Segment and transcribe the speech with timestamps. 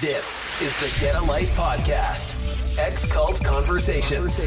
[0.00, 2.36] This is the Get a Life podcast.
[2.78, 4.38] X Cult Conversations.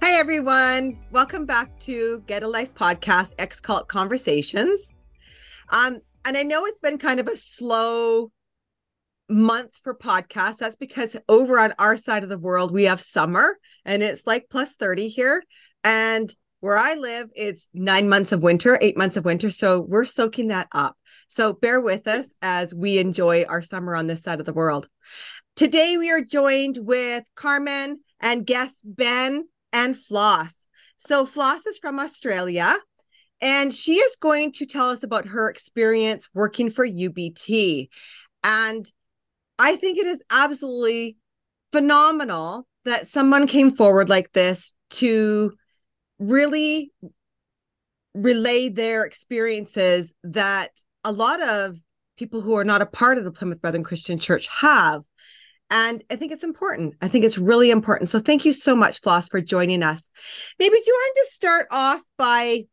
[0.00, 0.98] Hi, everyone.
[1.10, 4.94] Welcome back to Get a Life podcast, X Cult Conversations.
[5.68, 8.30] Um, and I know it's been kind of a slow
[9.28, 10.58] month for podcasts.
[10.58, 14.48] That's because over on our side of the world, we have summer and it's like
[14.50, 15.42] plus 30 here.
[15.82, 19.50] And where I live, it's nine months of winter, eight months of winter.
[19.50, 20.96] So we're soaking that up.
[21.28, 24.88] So bear with us as we enjoy our summer on this side of the world.
[25.56, 30.66] Today, we are joined with Carmen and guests Ben and Floss.
[30.96, 32.76] So, Floss is from Australia,
[33.44, 37.90] and she is going to tell us about her experience working for UBT.
[38.42, 38.90] And
[39.58, 41.18] I think it is absolutely
[41.70, 45.52] phenomenal that someone came forward like this to
[46.18, 46.90] really
[48.14, 50.70] relay their experiences that
[51.04, 51.76] a lot of
[52.16, 55.02] people who are not a part of the Plymouth Brethren Christian Church have.
[55.70, 56.94] And I think it's important.
[57.02, 58.08] I think it's really important.
[58.08, 60.08] So thank you so much, Floss, for joining us.
[60.58, 62.64] Maybe do you want to start off by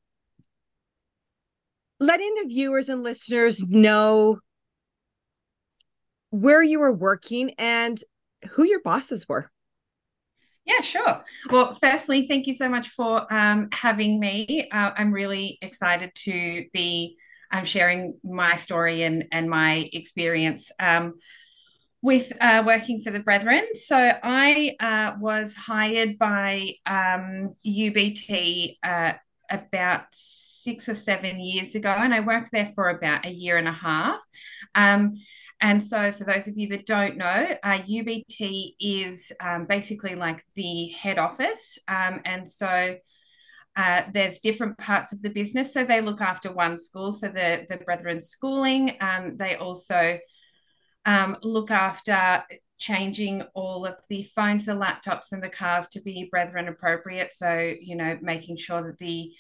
[2.02, 4.40] letting the viewers and listeners know
[6.32, 8.04] where you were working and
[8.50, 9.52] who your bosses were?
[10.66, 11.24] Yeah, sure.
[11.50, 14.68] Well, firstly, thank you so much for um, having me.
[14.72, 17.18] Uh, I'm really excited to be
[17.52, 20.72] um, sharing my story and, and my experience.
[20.80, 21.14] Um,
[22.04, 23.64] with uh, working for the Brethren.
[23.76, 29.14] So I uh, was hired by um, UBT uh,
[29.52, 30.06] about
[30.64, 33.74] six or seven years ago, and I worked there for about a year and a
[33.74, 34.22] half.
[34.76, 35.16] Um,
[35.60, 40.88] and so, for those of you that don't know, UBT is um, basically like the
[40.88, 41.78] head office.
[41.88, 42.98] Um, and so,
[43.76, 45.74] uh, there's different parts of the business.
[45.74, 48.98] So they look after one school, so the the Brethren Schooling.
[49.00, 50.20] Um, they also
[51.06, 52.44] um, look after
[52.78, 57.34] changing all of the phones, the laptops, and the cars to be brethren appropriate.
[57.34, 59.32] So, you know, making sure that the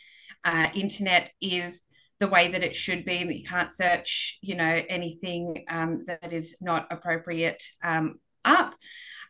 [0.43, 1.81] uh, internet is
[2.19, 6.31] the way that it should be, that you can't search, you know, anything um, that
[6.31, 8.75] is not appropriate um, up.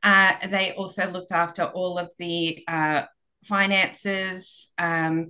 [0.04, 3.04] Uh, they also looked after all of the uh,
[3.44, 4.72] finances.
[4.78, 5.30] Um,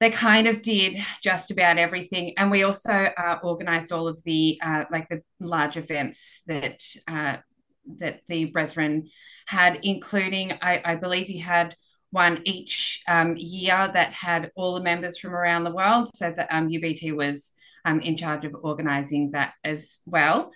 [0.00, 4.58] they kind of did just about everything and we also uh, organized all of the
[4.62, 7.36] uh, like the large events that uh,
[7.98, 9.08] that the brethren
[9.46, 11.74] had including I, I believe you had
[12.10, 16.48] one each um, year that had all the members from around the world so that
[16.50, 17.52] um, ubt was
[17.84, 20.52] um, in charge of organizing that as well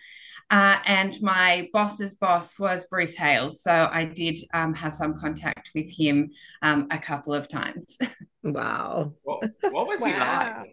[0.50, 3.62] uh, and my boss's boss was Bruce Hales.
[3.62, 7.99] So I did um, have some contact with him um, a couple of times.
[8.43, 9.12] Wow.
[9.22, 10.65] What, what was wow.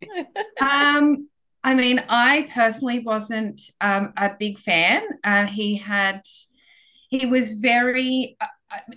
[0.00, 0.26] he like?
[0.62, 1.28] um,
[1.62, 5.02] I mean, I personally wasn't um, a big fan.
[5.22, 6.22] Uh, he had,
[7.10, 8.46] he was very, uh,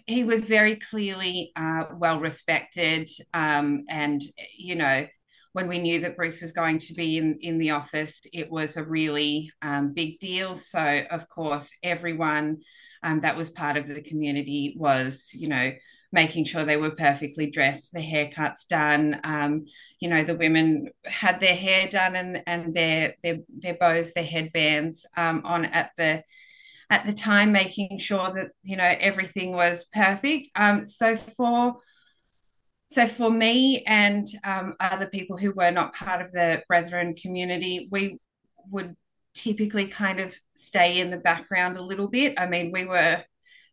[0.06, 4.22] he was very clearly uh, well respected, um, and
[4.58, 5.08] you know,
[5.54, 8.76] when we knew that Bruce was going to be in, in the office, it was
[8.76, 10.56] a really um, big deal.
[10.56, 12.58] So, of course, everyone
[13.04, 15.72] um, that was part of the community was, you know,
[16.12, 19.20] making sure they were perfectly dressed, the haircuts done.
[19.24, 19.66] Um,
[20.00, 24.24] you know, the women had their hair done and, and their, their, their bows, their
[24.24, 26.24] headbands um, on at the
[26.94, 30.48] at the time, making sure that, you know, everything was perfect.
[30.56, 31.78] Um, so for
[32.86, 37.88] so for me and um, other people who were not part of the Brethren community,
[37.92, 38.20] we
[38.70, 38.96] would
[39.34, 42.36] typically kind of stay in the background a little bit.
[42.38, 43.24] I mean, we were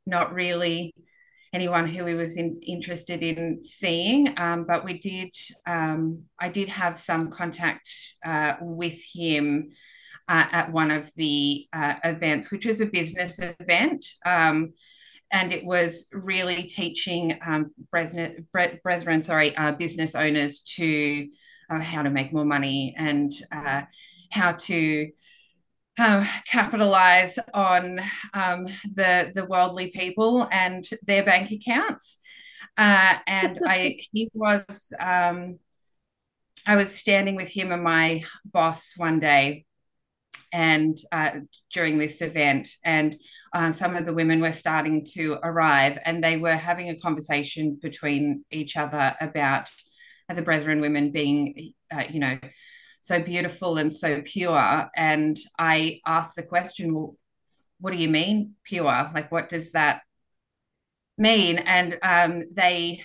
[0.07, 0.95] not really
[1.53, 5.35] anyone who we was in, interested in seeing, um, but we did.
[5.67, 7.91] Um, I did have some contact
[8.25, 9.69] uh, with him
[10.31, 14.07] uh, at one of the uh, events, which was a business event.
[14.25, 14.73] Um,
[15.33, 21.29] and it was really teaching um, brethren, brethren, sorry, uh, business owners to
[21.69, 23.83] uh, how to make more money and uh,
[24.31, 25.11] how to
[25.99, 28.01] uh, capitalize on
[28.33, 32.21] um, the the worldly people and their bank accounts.
[32.77, 35.59] Uh, and I, he was, um,
[36.67, 39.67] I was standing with him and my boss one day,
[40.53, 41.41] and uh,
[41.73, 43.17] during this event, and
[43.53, 47.79] uh, some of the women were starting to arrive, and they were having a conversation
[47.81, 49.69] between each other about
[50.35, 52.39] the Brethren women being, uh, you know,
[53.01, 54.89] so beautiful and so pure.
[54.95, 57.17] And I asked the question, well,
[57.81, 59.11] what do you mean pure?
[59.15, 60.03] Like, what does that
[61.17, 61.59] mean?
[61.59, 63.03] And um, they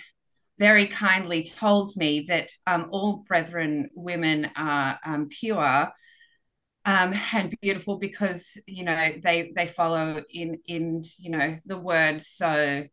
[0.58, 5.90] very kindly told me that um, all brethren women are um, pure
[6.86, 12.22] um, and beautiful because you know they they follow in in you know the word
[12.22, 12.84] so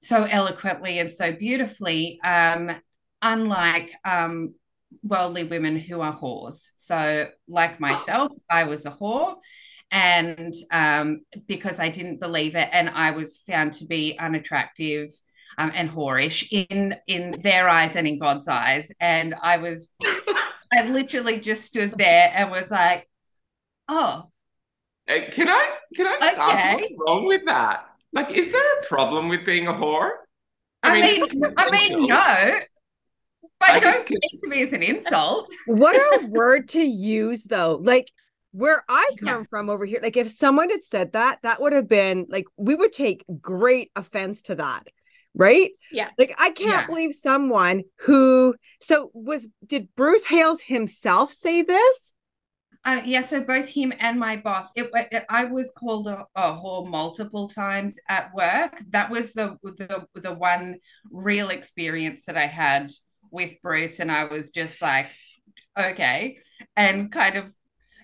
[0.00, 2.72] so eloquently and so beautifully um,
[3.20, 4.54] unlike um,
[5.02, 9.36] worldly women who are whores so like myself i was a whore
[9.90, 15.08] and um, because i didn't believe it and i was found to be unattractive
[15.58, 18.90] um, and whorish in in their eyes and in God's eyes.
[19.00, 19.92] And I was,
[20.72, 23.08] I literally just stood there and was like,
[23.88, 24.30] oh.
[25.06, 26.50] Hey, can I can I just okay.
[26.50, 27.86] ask what's wrong with that?
[28.12, 30.10] Like, is there a problem with being a whore?
[30.82, 32.60] I, I mean, mean I mean, no.
[33.60, 35.52] But like don't speak to me as an insult.
[35.66, 37.80] what a word to use, though.
[37.82, 38.10] Like
[38.52, 39.44] where I come yeah.
[39.50, 42.74] from over here, like if someone had said that, that would have been like we
[42.74, 44.88] would take great offense to that
[45.34, 45.70] right?
[45.90, 46.10] Yeah.
[46.18, 46.86] Like I can't yeah.
[46.86, 52.14] believe someone who so was did Bruce Hales himself say this?
[52.84, 54.68] Uh, yeah, so both him and my boss.
[54.74, 58.82] It, it I was called a, a, whore multiple times at work.
[58.90, 60.78] That was the the the one
[61.10, 62.90] real experience that I had
[63.30, 65.06] with Bruce, and I was just like,
[65.78, 66.38] okay,
[66.76, 67.54] and kind of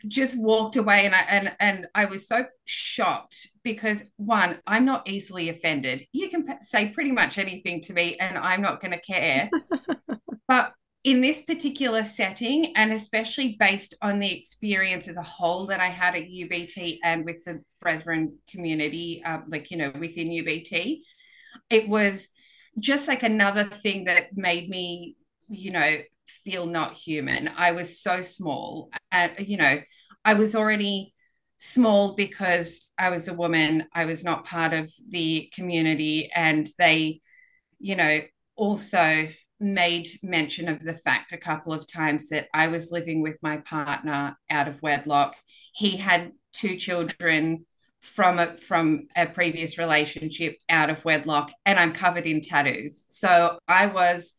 [0.06, 5.08] just walked away and I and and I was so shocked because one I'm not
[5.08, 6.06] easily offended.
[6.12, 9.50] You can p- say pretty much anything to me and I'm not going to care.
[10.48, 10.72] But
[11.04, 15.88] in this particular setting and especially based on the experience as a whole that I
[15.88, 21.00] had at UBT and with the brethren community uh, like you know within UBT
[21.70, 22.28] it was
[22.78, 25.16] just like another thing that made me
[25.48, 25.96] you know
[26.44, 27.48] feel not human.
[27.56, 28.90] I was so small.
[29.10, 29.80] And, you know,
[30.24, 31.14] I was already
[31.56, 33.86] small because I was a woman.
[33.92, 36.30] I was not part of the community.
[36.34, 37.20] And they,
[37.78, 38.20] you know,
[38.56, 39.28] also
[39.60, 43.58] made mention of the fact a couple of times that I was living with my
[43.58, 45.36] partner out of wedlock.
[45.74, 47.66] He had two children
[48.00, 53.04] from a from a previous relationship out of wedlock and I'm covered in tattoos.
[53.08, 54.34] So I was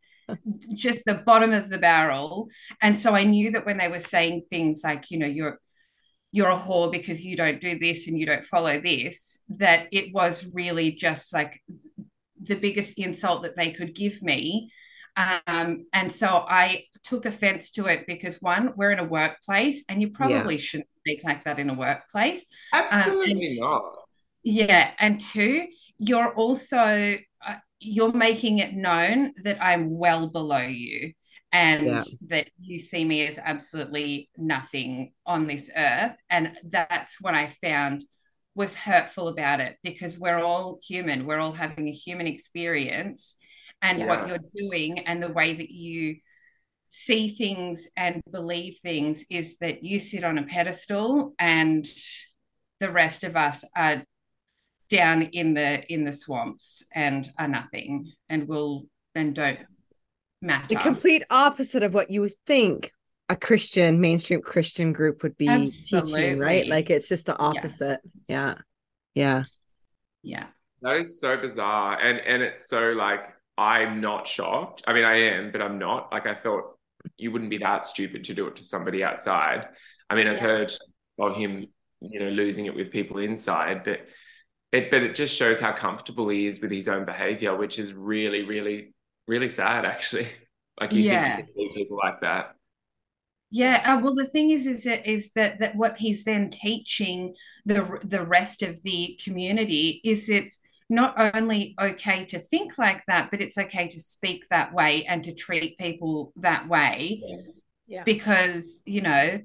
[0.73, 2.49] just the bottom of the barrel.
[2.81, 5.59] And so I knew that when they were saying things like, you know, you're
[6.31, 10.13] you're a whore because you don't do this and you don't follow this, that it
[10.13, 11.59] was really just like
[12.41, 14.71] the biggest insult that they could give me.
[15.17, 20.01] Um, and so I took offense to it because one, we're in a workplace and
[20.01, 20.61] you probably yeah.
[20.61, 22.45] shouldn't speak like that in a workplace.
[22.73, 23.95] Absolutely um, and, not.
[24.43, 24.91] Yeah.
[24.99, 25.65] And two,
[25.97, 27.17] you're also
[27.79, 31.13] you're making it known that I'm well below you
[31.51, 32.03] and yeah.
[32.27, 36.15] that you see me as absolutely nothing on this earth.
[36.29, 38.03] And that's what I found
[38.55, 43.35] was hurtful about it because we're all human, we're all having a human experience.
[43.81, 44.07] And yeah.
[44.07, 46.17] what you're doing and the way that you
[46.89, 51.87] see things and believe things is that you sit on a pedestal and
[52.79, 54.03] the rest of us are
[54.89, 59.59] down in the in the swamps and are nothing and will and don't
[60.41, 60.67] matter.
[60.67, 62.91] The complete opposite of what you would think
[63.29, 66.21] a Christian mainstream Christian group would be Absolutely.
[66.21, 66.67] teaching, right?
[66.67, 67.99] Like it's just the opposite.
[68.27, 68.55] Yeah.
[69.13, 69.43] Yeah.
[70.23, 70.47] Yeah.
[70.81, 71.99] That is so bizarre.
[71.99, 73.25] And and it's so like
[73.57, 74.83] I'm not shocked.
[74.87, 76.11] I mean I am, but I'm not.
[76.11, 76.77] Like I thought
[77.17, 79.67] you wouldn't be that stupid to do it to somebody outside.
[80.09, 80.41] I mean I've yeah.
[80.41, 80.73] heard
[81.19, 81.67] of him,
[82.01, 83.99] you know, losing it with people inside, but
[84.71, 87.93] it but it just shows how comfortable he is with his own behavior, which is
[87.93, 88.93] really, really
[89.27, 90.27] really sad actually.
[90.79, 91.35] Like you yeah.
[91.35, 92.55] think you people like that.
[93.51, 97.35] Yeah, uh, well, the thing is, is that is that that what he's then teaching
[97.65, 103.29] the the rest of the community is it's not only okay to think like that,
[103.29, 107.21] but it's okay to speak that way and to treat people that way,
[107.87, 108.03] yeah.
[108.05, 109.41] because you know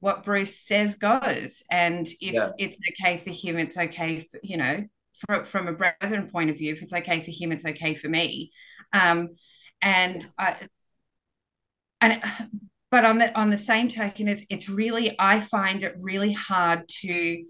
[0.00, 2.50] what Bruce says goes, and if yeah.
[2.58, 4.84] it's okay for him, it's okay for you know
[5.18, 6.72] from from a brethren point of view.
[6.72, 8.52] If it's okay for him, it's okay for me.
[8.92, 9.28] Um,
[9.82, 10.56] and I,
[12.00, 12.22] and
[12.90, 16.88] but on the on the same token, it's it's really I find it really hard
[17.00, 17.44] to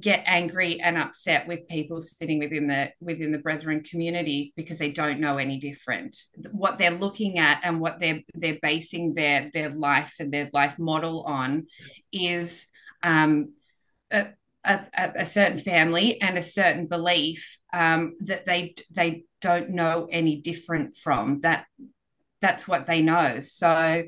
[0.00, 4.90] get angry and upset with people sitting within the within the brethren community because they
[4.90, 6.16] don't know any different
[6.50, 10.78] what they're looking at and what they're they're basing their their life and their life
[10.78, 11.66] model on
[12.12, 12.66] is
[13.02, 13.52] um,
[14.10, 14.28] a,
[14.64, 14.80] a,
[15.16, 20.96] a certain family and a certain belief um, that they they don't know any different
[20.96, 21.66] from that
[22.40, 24.02] that's what they know so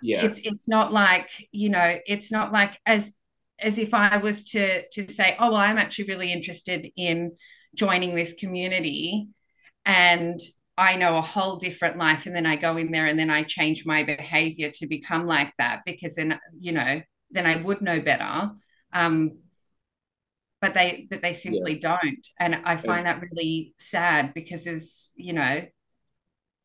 [0.00, 0.24] Yeah.
[0.24, 3.12] It's it's not like, you know, it's not like as
[3.60, 7.32] as if I was to to say, oh well, I'm actually really interested in
[7.74, 9.28] joining this community
[9.84, 10.40] and
[10.76, 12.26] I know a whole different life.
[12.26, 15.52] And then I go in there and then I change my behavior to become like
[15.58, 17.00] that because then you know
[17.30, 18.50] then I would know better.
[18.92, 19.38] Um
[20.60, 21.96] but they but they simply yeah.
[21.96, 22.26] don't.
[22.38, 25.66] And I find that really sad because as you know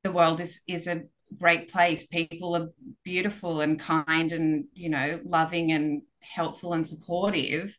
[0.04, 1.04] the world is is a
[1.40, 2.06] great place.
[2.08, 2.70] People are
[3.04, 7.78] beautiful and kind and you know loving and helpful and supportive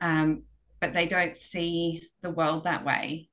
[0.00, 0.42] um
[0.80, 3.28] but they don't see the world that way.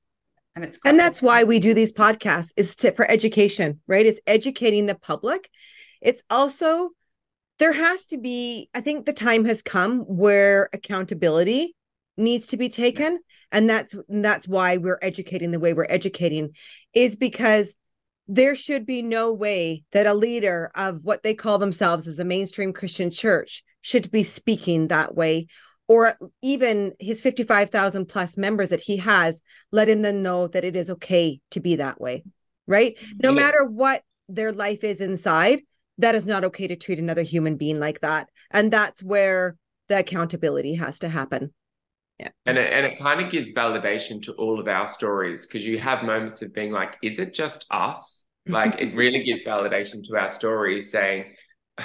[0.56, 4.06] And it's and that's why we do these podcasts is to, for education right?
[4.06, 5.50] It's educating the public.
[6.02, 6.92] It's also
[7.60, 11.76] there has to be i think the time has come where accountability
[12.20, 13.20] needs to be taken.
[13.52, 16.52] And that's that's why we're educating the way we're educating
[16.94, 17.76] is because
[18.30, 22.24] there should be no way that a leader of what they call themselves as a
[22.24, 25.48] mainstream christian church should be speaking that way
[25.90, 30.92] or even his 55,000 plus members that he has, letting them know that it is
[30.92, 32.24] okay to be that way,
[32.68, 32.96] right?
[33.22, 35.62] No matter what their life is inside,
[35.98, 38.30] that is not okay to treat another human being like that.
[38.52, 39.58] And that's where
[39.88, 41.56] the accountability has to happen.
[42.20, 42.30] Yeah.
[42.46, 45.80] And it, and it kind of gives validation to all of our stories because you
[45.80, 48.26] have moments of being like, is it just us?
[48.46, 51.34] Like it really gives validation to our stories saying,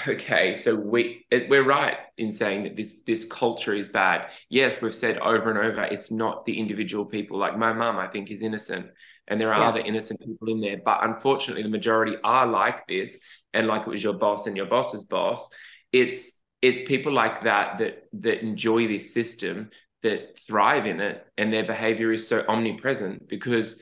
[0.09, 4.27] okay, so we we're right in saying that this this culture is bad.
[4.49, 7.39] Yes, we've said over and over it's not the individual people.
[7.39, 8.87] Like my mum, I think is innocent,
[9.29, 9.69] and there are yeah.
[9.69, 10.81] other innocent people in there.
[10.85, 13.21] But unfortunately, the majority are like this,
[13.53, 15.49] and like it was your boss and your boss's boss.
[15.93, 19.71] It's it's people like that that that enjoy this system
[20.05, 23.81] that thrive in it, and their behavior is so omnipresent because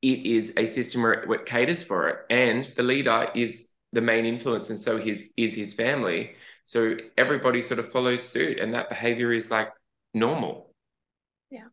[0.00, 4.24] it is a system where it, caters for it, and the leader is the main
[4.24, 6.32] influence and so his is his family.
[6.64, 9.70] So everybody sort of follows suit and that behavior is like
[10.14, 10.72] normal.
[11.50, 11.66] Yeah.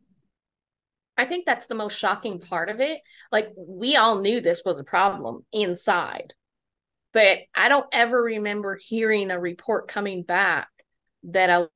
[1.16, 3.00] I think that's the most shocking part of it.
[3.32, 6.34] Like we all knew this was a problem inside
[7.12, 10.68] but i don't ever remember hearing a report coming back
[11.24, 11.68] that a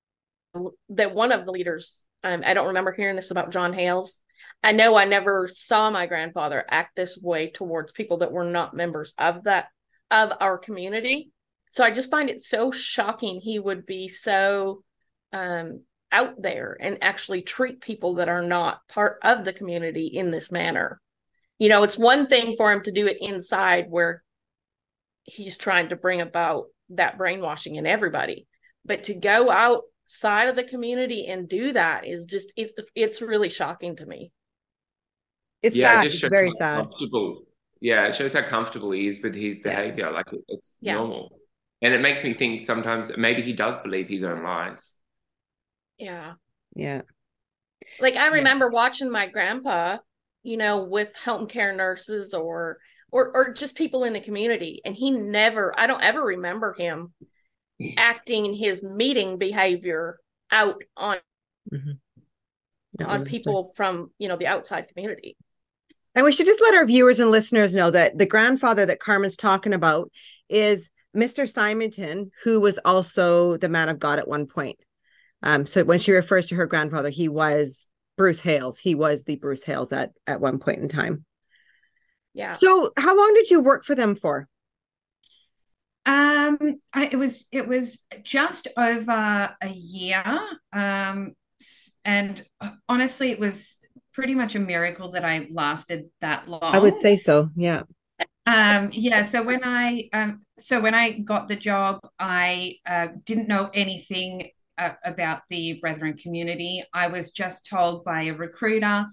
[0.88, 4.21] that one of the leaders um, i don't remember hearing this about john hales
[4.62, 8.75] i know i never saw my grandfather act this way towards people that were not
[8.75, 9.68] members of that
[10.11, 11.30] of our community.
[11.71, 14.83] So I just find it so shocking he would be so
[15.33, 20.30] um, out there and actually treat people that are not part of the community in
[20.30, 21.00] this manner.
[21.59, 24.23] You know, it's one thing for him to do it inside where
[25.25, 28.47] he's trying to bring about that brainwashing in everybody,
[28.85, 29.50] but to go
[30.07, 34.31] outside of the community and do that is just it's it's really shocking to me.
[35.63, 36.07] It's yeah, sad.
[36.07, 36.89] It it's very sad
[37.81, 40.07] yeah, it shows how comfortable he is with his behavior.
[40.07, 40.11] Yeah.
[40.11, 40.95] Like it's yeah.
[40.95, 41.39] normal.
[41.83, 44.99] And it makes me think sometimes maybe he does believe his own lies.
[45.99, 46.35] Yeah.
[46.75, 47.03] Yeah.
[48.01, 48.75] Like I remember yeah.
[48.75, 49.99] watching my grandpa,
[50.43, 52.79] you know, with home care nurses or
[53.13, 57.13] or or just people in the community and he never I don't ever remember him
[57.97, 60.18] acting his meeting behavior
[60.50, 61.18] out on
[61.73, 63.04] mm-hmm.
[63.04, 65.37] on people from, you know, the outside community.
[66.14, 69.37] And we should just let our viewers and listeners know that the grandfather that Carmen's
[69.37, 70.11] talking about
[70.49, 71.49] is Mr.
[71.49, 74.78] Symington, who was also the man of God at one point.
[75.42, 78.78] Um, so when she refers to her grandfather, he was Bruce Hales.
[78.78, 81.25] He was the Bruce Hales at at one point in time.
[82.33, 82.50] Yeah.
[82.50, 84.49] So how long did you work for them for?
[86.07, 90.25] Um, I, it was it was just over a year.
[90.73, 91.33] Um,
[92.05, 93.79] and uh, honestly, it was
[94.13, 96.61] pretty much a miracle that I lasted that long.
[96.63, 97.51] I would say so.
[97.57, 97.83] Yeah.
[98.47, 99.23] Um, yeah.
[99.23, 104.51] So when I um, so when I got the job, I uh, didn't know anything
[104.79, 106.85] uh, about the Brethren community.
[106.95, 109.07] I was just told by a recruiter,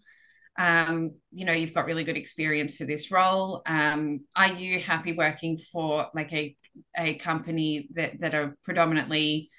[0.58, 3.64] um, you know, you've got really good experience for this role.
[3.66, 6.56] Um, are you happy working for like a
[6.98, 9.50] a company that that are predominantly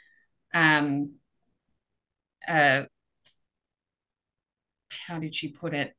[0.52, 1.14] um,
[2.46, 2.84] uh,
[5.06, 5.92] how did she put it?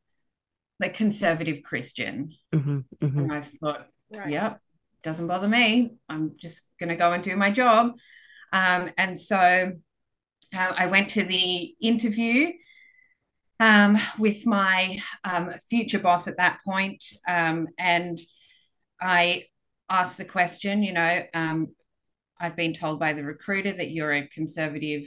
[0.80, 2.34] Like conservative Christian.
[2.54, 3.20] Mm-hmm, mm-hmm.
[3.20, 4.30] And I thought, right.
[4.30, 4.60] yep,
[5.04, 5.96] doesn't bother me.
[6.10, 7.94] I'm just going to go and do my job.
[8.52, 9.74] Um, and so
[10.56, 12.52] uh, I went to the interview
[13.60, 18.18] um, with my um, future boss at that point, um, and
[19.00, 19.46] I
[19.90, 21.68] asked the question, you know, um,
[22.40, 25.04] I've been told by the recruiter that you're a conservative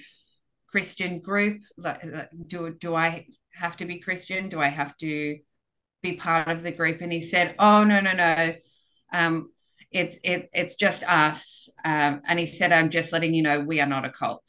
[0.69, 1.61] Christian group.
[2.47, 4.49] Do do I have to be Christian?
[4.49, 5.39] Do I have to
[6.03, 7.01] be part of the group?
[7.01, 8.55] And he said, Oh, no, no, no.
[9.13, 9.51] Um,
[9.91, 11.69] it's it, it's just us.
[11.85, 14.47] Um, and he said, I'm just letting you know we are not a cult.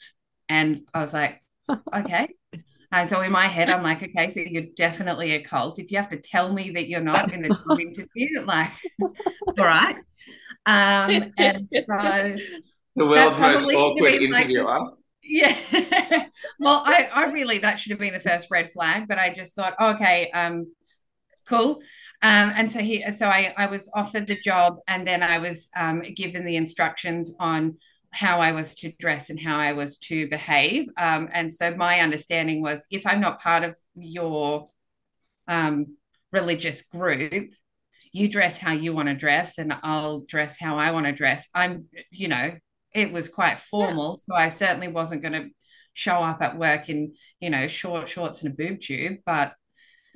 [0.48, 1.42] And I was like,
[1.96, 2.30] okay.
[2.92, 5.78] And so in my head, I'm like, okay, so you're definitely a cult.
[5.80, 9.54] If you have to tell me that you're not in a job interview, like, all
[9.58, 9.96] right.
[10.66, 12.36] Um, and so
[12.96, 14.80] The world's That most probably should have awkward been like- interviewer.
[15.24, 15.56] yeah.
[16.60, 19.56] well, I, I really that should have been the first red flag, but I just
[19.56, 20.72] thought, okay, um,
[21.48, 21.82] cool.
[22.22, 25.70] Um, and so he, so I, I was offered the job, and then I was
[25.78, 27.78] um, given the instructions on
[28.12, 30.88] how I was to dress and how I was to behave.
[30.98, 34.66] Um, and so my understanding was, if I'm not part of your
[35.48, 35.98] um,
[36.32, 37.52] religious group,
[38.12, 41.48] you dress how you want to dress, and I'll dress how I want to dress.
[41.54, 42.54] I'm, you know,
[42.94, 45.50] it was quite formal, so I certainly wasn't going to
[45.94, 49.54] show up at work in, you know, short shorts and a boob tube, but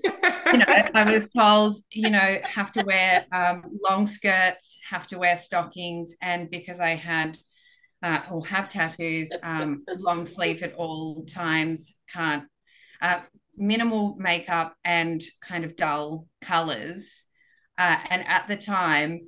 [0.04, 5.20] you know, I was told, you know, have to wear um, long skirts, have to
[5.20, 7.38] wear stockings, and because I had
[8.04, 12.46] uh, or have tattoos, um, long sleeve at all times, can't
[13.02, 13.22] uh,
[13.58, 17.26] minimal makeup and kind of dull colors.
[17.78, 19.22] Uh, and at the time,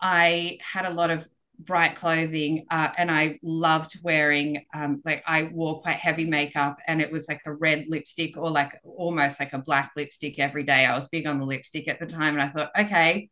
[0.00, 5.44] I had a lot of bright clothing uh, and I loved wearing um, like I
[5.52, 9.52] wore quite heavy makeup and it was like a red lipstick or like almost like
[9.52, 10.86] a black lipstick every day.
[10.86, 13.28] I was big on the lipstick at the time and I thought, okay,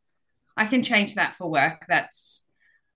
[0.56, 1.84] I can change that for work.
[1.88, 2.44] That's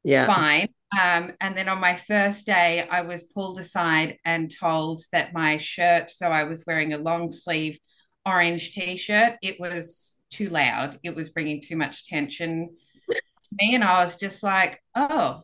[0.05, 0.35] Yeah.
[0.35, 0.69] fine.
[0.99, 5.57] Um, and then on my first day, I was pulled aside and told that my
[5.57, 7.79] shirt, so I was wearing a long sleeve
[8.27, 10.99] orange t shirt, it was too loud.
[11.03, 12.77] It was bringing too much attention
[13.09, 13.21] to
[13.59, 13.75] me.
[13.75, 15.43] And I was just like, oh,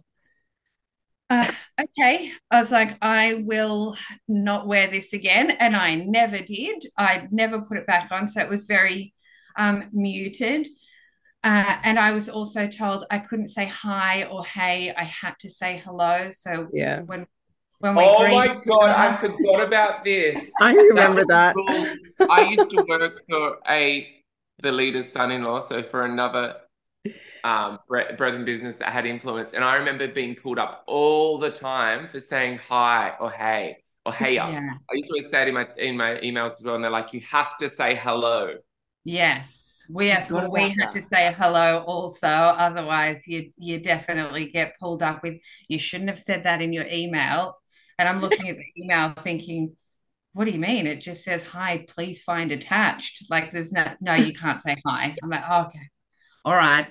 [1.29, 1.51] uh,
[1.81, 2.33] okay.
[2.51, 3.97] I was like, I will
[4.29, 5.51] not wear this again.
[5.51, 6.85] And I never did.
[6.97, 8.29] I never put it back on.
[8.29, 9.13] So it was very
[9.57, 10.69] um, muted.
[11.47, 14.93] Uh, and I was also told I couldn't say hi or hey.
[14.93, 16.31] I had to say hello.
[16.33, 17.03] So Yeah.
[17.03, 17.27] when
[17.79, 20.51] when we Oh my God, I forgot about this.
[20.61, 21.55] I remember was that.
[21.55, 21.87] cool.
[22.29, 24.09] I used to work for a
[24.61, 26.57] the leader's son-in-law, so for another
[27.45, 31.51] um bre- brethren business that had influence, and I remember being pulled up all the
[31.51, 34.49] time for saying hi or hey or hey up.
[34.49, 34.71] yeah.
[34.91, 37.13] I used to say it in my in my emails as well, and they're like,
[37.13, 38.55] you have to say hello.
[39.07, 42.27] Yes, we yes, What well, we about had to say hello also.
[42.27, 45.37] Otherwise, you you definitely get pulled up with
[45.69, 47.57] you shouldn't have said that in your email.
[47.99, 49.77] And I'm looking at the email thinking,
[50.33, 50.89] what do you mean?
[50.89, 53.31] It just says hi, please find attached.
[53.31, 55.17] Like there's no no, you can't say hi.
[55.23, 55.89] I'm like, oh, okay,
[56.45, 56.89] all right.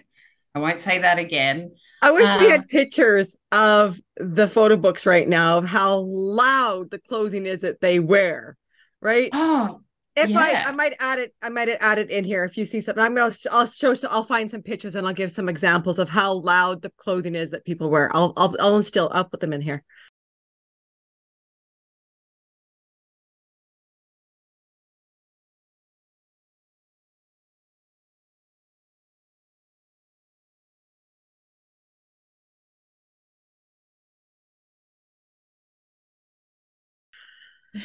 [0.55, 1.75] I won't say that again.
[2.01, 6.91] I wish we Um, had pictures of the photo books right now of how loud
[6.91, 8.55] the clothing is that they wear.
[9.01, 9.29] Right.
[9.33, 9.81] Oh,
[10.17, 10.63] If I, yeah.
[10.67, 13.03] I might add it, I might add it in here if you see something.
[13.03, 16.09] I'm gonna, I'll show, so I'll find some pictures and I'll give some examples of
[16.09, 18.15] how loud the clothing is that people wear.
[18.15, 19.83] I'll, I'll, I'll instill, I'll put them in here.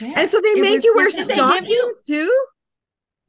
[0.01, 0.15] Yeah.
[0.17, 2.45] And so they made you wear Did give you- stockings too.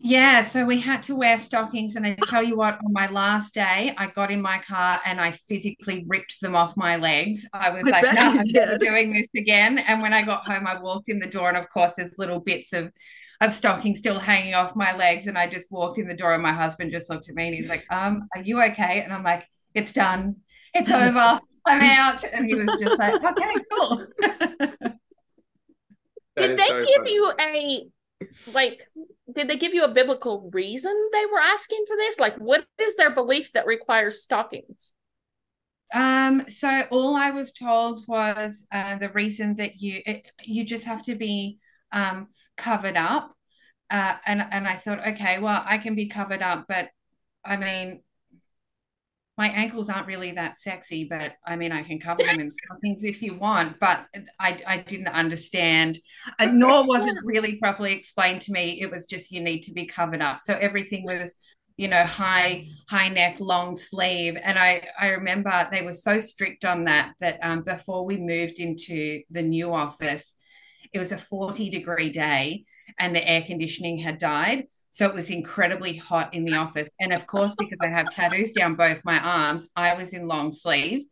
[0.04, 1.96] Yeah, so we had to wear stockings.
[1.96, 5.22] And I tell you what, on my last day, I got in my car and
[5.22, 7.46] I physically ripped them off my legs.
[7.54, 9.78] I was I like, no, I'm never doing this again.
[9.78, 12.40] And when I got home, I walked in the door, and of course, there's little
[12.40, 12.92] bits of
[13.42, 15.28] of stocking still hanging off my legs.
[15.28, 17.56] And I just walked in the door, and my husband just looked at me and
[17.56, 19.04] he's like, um, are you okay?
[19.04, 19.46] And I'm like,
[19.76, 20.38] it's done.
[20.74, 21.40] It's over.
[21.66, 22.24] I'm out.
[22.24, 24.08] And he was just like, okay, cool.
[26.36, 27.14] That Did they so give funny.
[27.14, 27.88] you a
[28.54, 28.80] like
[29.34, 32.20] did they give you a biblical reason they were asking for this?
[32.20, 34.94] Like what is their belief that requires stockings?
[35.94, 40.86] Um, so all I was told was uh, the reason that you it, you just
[40.86, 41.60] have to be
[41.92, 43.36] um, covered up,
[43.90, 46.90] uh, and and I thought, okay, well, I can be covered up, but
[47.44, 48.04] I mean,
[49.38, 53.04] my ankles aren't really that sexy, but I mean, I can cover them in stockings
[53.04, 53.80] if you want.
[53.80, 54.06] But
[54.40, 56.00] I I didn't understand,
[56.38, 58.80] uh, nor was it really properly explained to me.
[58.82, 61.36] It was just you need to be covered up, so everything was
[61.78, 66.66] you know high high neck long sleeve and i i remember they were so strict
[66.66, 70.36] on that that um, before we moved into the new office
[70.94, 72.66] it was a 40 degree day
[73.00, 77.12] and the air conditioning had died so it was incredibly hot in the office and
[77.12, 81.06] of course because i have tattoos down both my arms i was in long sleeves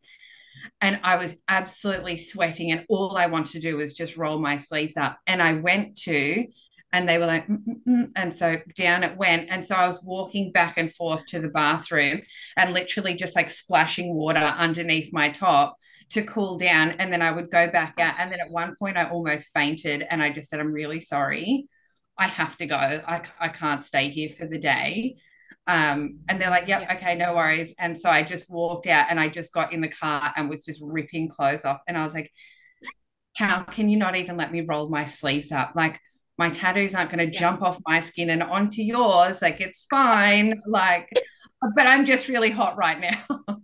[0.81, 4.57] and i was absolutely sweating and all i wanted to do was just roll my
[4.57, 6.45] sleeves up and i went to
[6.91, 8.11] and they were like, mm, mm, mm.
[8.15, 9.49] and so down it went.
[9.49, 12.21] And so I was walking back and forth to the bathroom
[12.57, 15.77] and literally just like splashing water underneath my top
[16.11, 16.91] to cool down.
[16.91, 18.15] And then I would go back out.
[18.17, 20.05] And then at one point, I almost fainted.
[20.09, 21.67] And I just said, I'm really sorry.
[22.19, 22.75] I have to go.
[22.75, 25.15] I, I can't stay here for the day.
[25.67, 26.95] Um, and they're like, yep, yeah.
[26.95, 27.73] okay, no worries.
[27.79, 30.65] And so I just walked out and I just got in the car and was
[30.65, 31.79] just ripping clothes off.
[31.87, 32.31] And I was like,
[33.35, 35.73] how can you not even let me roll my sleeves up?
[35.75, 35.99] Like,
[36.37, 37.39] my tattoos aren't going to yeah.
[37.39, 39.41] jump off my skin and onto yours.
[39.41, 40.61] Like, it's fine.
[40.65, 41.09] Like,
[41.75, 43.59] but I'm just really hot right now.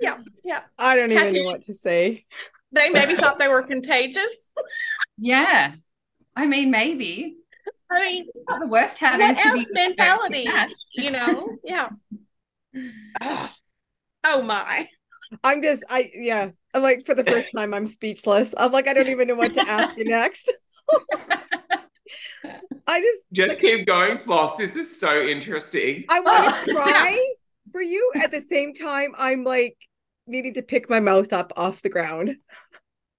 [0.00, 0.18] yeah.
[0.44, 0.60] Yeah.
[0.78, 1.34] I don't Tattoos.
[1.34, 2.26] even know what to say.
[2.72, 4.50] They maybe thought they were contagious.
[5.18, 5.72] Yeah.
[6.36, 7.36] I mean, maybe.
[7.90, 9.36] I mean, Not the worst tattoos.
[9.36, 10.48] What else mentality?
[10.94, 11.56] You know?
[11.62, 11.88] Yeah.
[14.24, 14.88] oh my.
[15.44, 16.50] I'm just, I, yeah.
[16.74, 18.54] I'm like, for the first time, I'm speechless.
[18.56, 20.52] I'm like, I don't even know what to ask you next.
[22.86, 24.56] I just just like, keep going, Floss.
[24.58, 26.04] This is so interesting.
[26.08, 26.74] I want to oh.
[26.82, 27.32] cry
[27.70, 28.10] for you.
[28.22, 29.76] At the same time, I'm like
[30.26, 32.36] needing to pick my mouth up off the ground.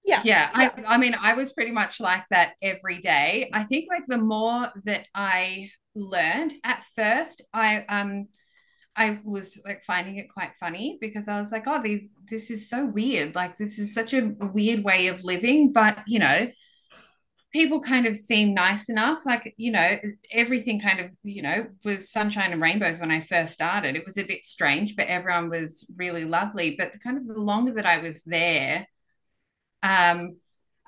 [0.04, 0.20] Yeah.
[0.24, 0.50] Yeah.
[0.52, 3.50] I, I mean, I was pretty much like that every day.
[3.52, 8.28] I think like the more that I learned at first, I um
[8.96, 12.68] I was like finding it quite funny because I was like, oh, these this is
[12.68, 13.34] so weird.
[13.34, 15.72] Like this is such a weird way of living.
[15.72, 16.48] But you know,
[17.52, 19.24] people kind of seem nice enough.
[19.24, 19.96] Like, you know,
[20.32, 23.94] everything kind of, you know, was sunshine and rainbows when I first started.
[23.94, 26.74] It was a bit strange, but everyone was really lovely.
[26.76, 28.86] But the kind of the longer that I was there,
[29.84, 30.36] um,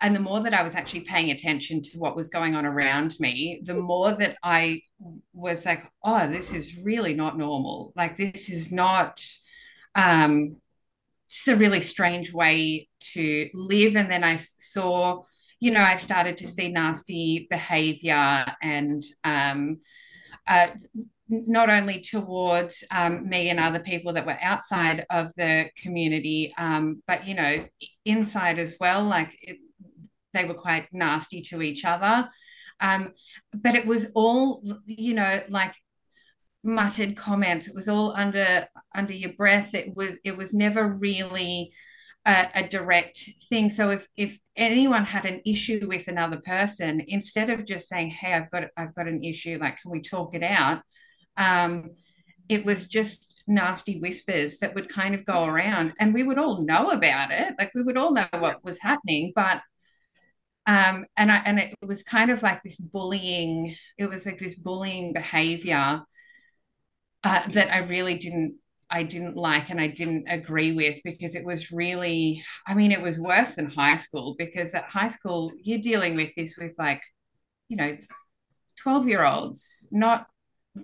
[0.01, 3.15] and the more that I was actually paying attention to what was going on around
[3.21, 4.83] me, the more that I
[5.33, 7.93] was like, oh, this is really not normal.
[7.97, 9.25] Like, this is not,
[9.95, 10.57] um,
[11.27, 13.97] it's a really strange way to live.
[13.97, 15.23] And then I saw,
[15.61, 19.81] you know, I started to see nasty behavior and um,
[20.47, 20.69] uh,
[21.29, 27.03] not only towards um, me and other people that were outside of the community, um,
[27.07, 27.67] but, you know,
[28.05, 29.05] inside as well.
[29.05, 29.59] Like it,
[30.33, 32.29] they were quite nasty to each other.
[32.81, 33.13] Um,
[33.55, 35.75] but it was all, you know, like
[36.63, 37.69] muttered comments.
[37.69, 39.75] It was all under under your breath.
[39.75, 41.73] It was it was never really
[42.27, 43.71] a, a, direct thing.
[43.71, 48.33] So if if anyone had an issue with another person, instead of just saying, "Hey,
[48.35, 49.59] I've got I've got an issue.
[49.61, 50.83] Like, can we talk it out?"
[51.37, 51.91] Um,
[52.49, 56.63] it was just nasty whispers that would kind of go around, and we would all
[56.63, 57.55] know about it.
[57.59, 59.63] Like we would all know what was happening, but
[60.67, 63.77] um, and I and it was kind of like this bullying.
[63.99, 66.03] It was like this bullying behavior
[67.25, 68.57] uh, that I really didn't
[68.91, 73.03] I didn't like and I didn't agree with because it was really, I mean, it
[73.03, 77.03] was worse than high school because at high school, you're dealing with this with like,
[77.69, 77.97] you know,
[78.81, 80.27] 12 year olds, not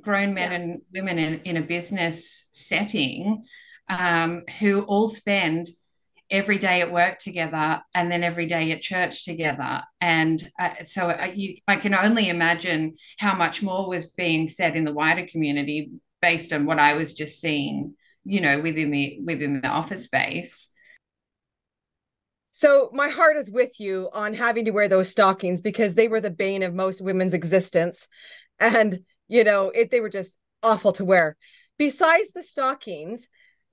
[0.01, 0.59] grown men yeah.
[0.59, 3.45] and women in, in a business setting
[3.89, 5.69] um, who all spend
[6.31, 11.09] every day at work together and then every day at church together and uh, so
[11.09, 14.95] I, uh, you, I can only imagine how much more was being said in the
[14.95, 15.91] wider community
[16.23, 20.69] based on what I was just seeing, you know, within the within the office space.
[22.53, 26.21] So my heart is with you on having to wear those stockings because they were
[26.21, 28.07] the bane of most women's existence.
[28.61, 30.33] And, you know, it, they were just
[30.63, 31.37] awful to wear.
[31.79, 33.29] Besides the stockings,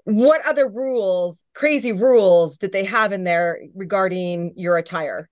[0.05, 5.29] what other rules, crazy rules, did they have in there regarding your attire?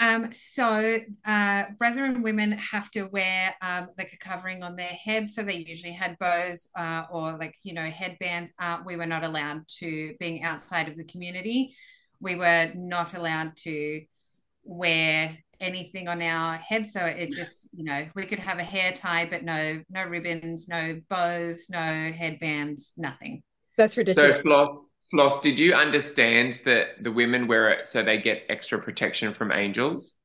[0.00, 5.28] Um, so uh, brethren women have to wear um, like a covering on their head.
[5.28, 8.52] So they usually had bows uh, or like, you know, headbands.
[8.60, 11.74] Uh, we were not allowed to, being outside of the community,
[12.20, 14.02] we were not allowed to
[14.62, 16.86] wear anything on our head.
[16.86, 20.68] So it just, you know, we could have a hair tie, but no, no ribbons,
[20.68, 23.42] no bows, no headbands, nothing.
[23.76, 24.36] That's ridiculous.
[24.36, 28.78] So Floss, Floss, did you understand that the women wear it so they get extra
[28.78, 30.18] protection from angels?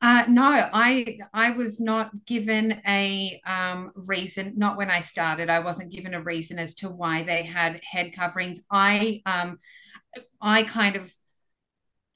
[0.00, 4.54] Uh, no, I I was not given a um, reason.
[4.56, 8.12] Not when I started, I wasn't given a reason as to why they had head
[8.12, 8.62] coverings.
[8.70, 9.58] I um,
[10.40, 11.12] I kind of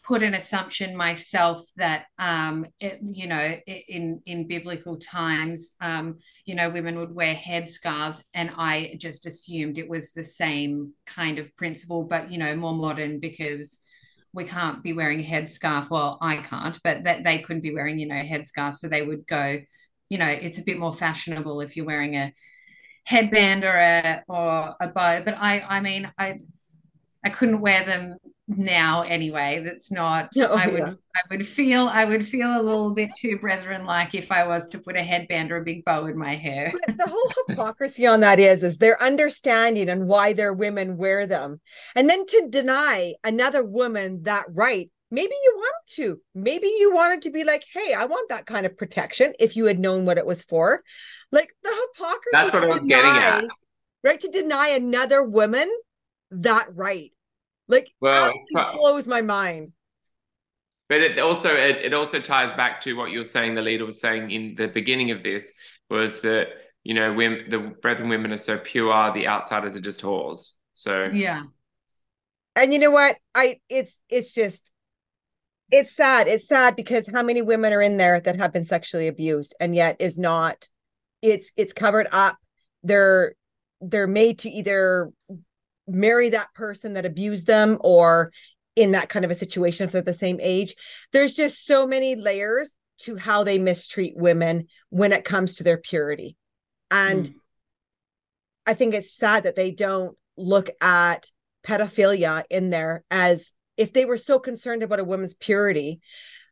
[0.06, 6.54] put an assumption myself that um, it, you know in in biblical times um, you
[6.54, 11.54] know women would wear headscarves and i just assumed it was the same kind of
[11.56, 13.80] principle but you know more modern because
[14.32, 15.90] we can't be wearing a headscarf.
[15.90, 19.26] Well i can't but that they couldn't be wearing you know headscarf so they would
[19.26, 19.58] go
[20.08, 22.32] you know it's a bit more fashionable if you're wearing a
[23.04, 26.38] headband or a or a bow but i i mean i
[27.24, 28.16] i couldn't wear them
[28.48, 30.94] now anyway that's not Oh, i would yeah.
[31.16, 34.68] i would feel i would feel a little bit too brethren like if i was
[34.68, 38.06] to put a headband or a big bow in my hair But the whole hypocrisy
[38.06, 41.60] on that is is their understanding and why their women wear them
[41.96, 47.22] and then to deny another woman that right maybe you wanted to maybe you wanted
[47.22, 50.18] to be like hey i want that kind of protection if you had known what
[50.18, 50.82] it was for
[51.32, 53.44] like the hypocrisy That's what I to was getting at.
[54.04, 55.68] right to deny another woman
[56.30, 57.10] that right
[57.68, 59.72] like Well, absolutely it's blows my mind
[60.88, 63.54] But it also it, it also ties back to what you were saying.
[63.54, 65.54] The leader was saying in the beginning of this
[65.90, 66.48] was that
[66.84, 70.52] you know women, the brethren women are so pure, the outsiders are just whores.
[70.74, 71.42] So yeah
[72.56, 74.72] and you know what i it's it's just
[75.70, 79.08] it's sad it's sad because how many women are in there that have been sexually
[79.08, 80.68] abused and yet is not
[81.22, 82.36] it's it's covered up
[82.82, 83.34] they're
[83.80, 85.10] they're made to either
[85.86, 88.32] marry that person that abused them or
[88.74, 90.74] in that kind of a situation if they're the same age
[91.12, 95.78] there's just so many layers to how they mistreat women when it comes to their
[95.78, 96.36] purity
[96.90, 97.34] and Mm.
[98.66, 101.30] I think it's sad that they don't look at
[101.64, 106.00] pedophilia in there as if they were so concerned about a woman's purity.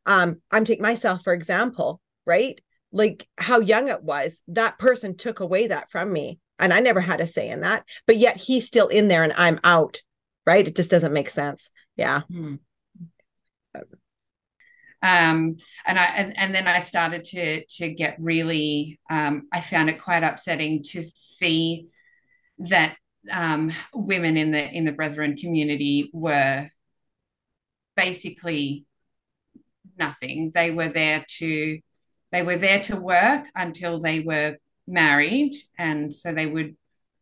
[0.06, 2.60] Um, I'm take myself for example, right?
[2.92, 4.42] Like how young it was.
[4.48, 7.84] That person took away that from me, and I never had a say in that.
[8.06, 10.00] But yet he's still in there, and I'm out.
[10.46, 10.66] Right?
[10.66, 11.70] It just doesn't make sense.
[11.96, 12.22] Yeah.
[12.30, 12.56] Hmm.
[15.02, 19.90] um and i and, and then i started to to get really um i found
[19.90, 21.86] it quite upsetting to see
[22.58, 22.96] that
[23.30, 26.68] um women in the in the brethren community were
[27.96, 28.86] basically
[29.98, 31.78] nothing they were there to
[32.32, 36.76] they were there to work until they were married and so they would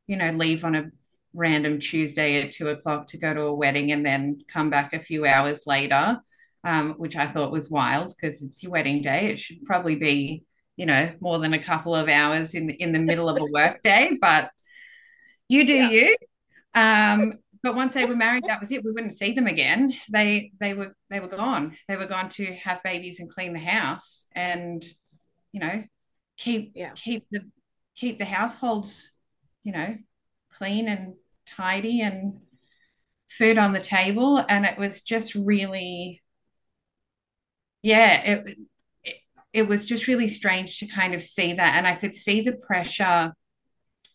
[0.07, 0.90] you know leave on a
[1.35, 5.01] random tuesday at two o'clock to go to a wedding and then come back a
[5.01, 6.20] few hours later
[6.64, 9.33] um, which I thought was wild because it's your wedding day.
[9.33, 10.44] It should probably be,
[10.77, 13.83] you know, more than a couple of hours in in the middle of a work
[13.83, 14.16] day.
[14.20, 14.51] But
[15.48, 15.88] you do Yeah.
[15.88, 16.16] you.
[16.75, 18.85] Um, but once they were married, that was it.
[18.85, 19.94] We wouldn't see them again.
[20.11, 21.77] They they were they were gone.
[21.88, 24.85] They were gone to have babies and clean the house and,
[25.53, 25.85] you know,
[26.43, 26.93] keep Yeah.
[26.95, 27.51] keep the
[27.97, 29.13] keep the households,
[29.65, 29.97] you know,
[30.51, 31.15] clean and
[31.47, 32.41] tidy and
[33.29, 34.45] food on the table.
[34.49, 36.23] And it was just really
[37.83, 38.59] yeah, it,
[39.05, 39.15] it
[39.53, 42.53] it was just really strange to kind of see that, and I could see the
[42.67, 43.33] pressure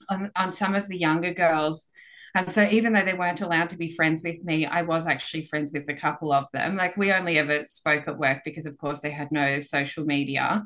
[0.10, 1.90] on on some of the younger girls.
[2.36, 5.44] And so even though they weren't allowed to be friends with me, I was actually
[5.44, 6.76] friends with a couple of them.
[6.78, 10.63] Like we only ever spoke at work because, of course, they had no social media.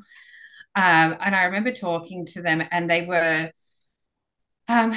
[0.74, 3.50] Um, and I remember talking to them, and they were
[4.68, 4.94] um,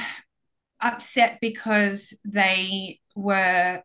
[0.79, 3.81] upset because they were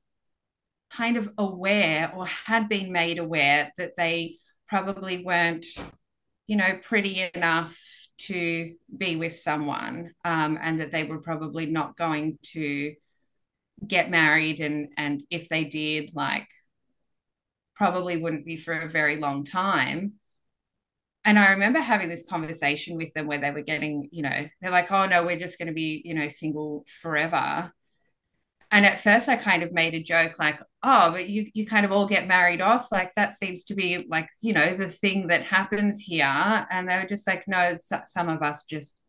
[0.90, 4.36] kind of aware or had been made aware that they
[4.68, 5.66] probably weren't,
[6.46, 7.76] you know, pretty enough
[8.18, 12.94] to be with someone um, and that they were probably not going to
[13.86, 16.48] get married and and if they did like
[17.74, 20.19] probably wouldn't be for a very long time
[21.24, 24.70] and I remember having this conversation with them where they were getting, you know, they're
[24.70, 27.72] like, oh no, we're just going to be, you know, single forever.
[28.72, 31.84] And at first I kind of made a joke like, oh, but you you kind
[31.84, 32.92] of all get married off.
[32.92, 36.66] Like that seems to be like, you know, the thing that happens here.
[36.70, 39.04] And they were just like, no, so, some of us just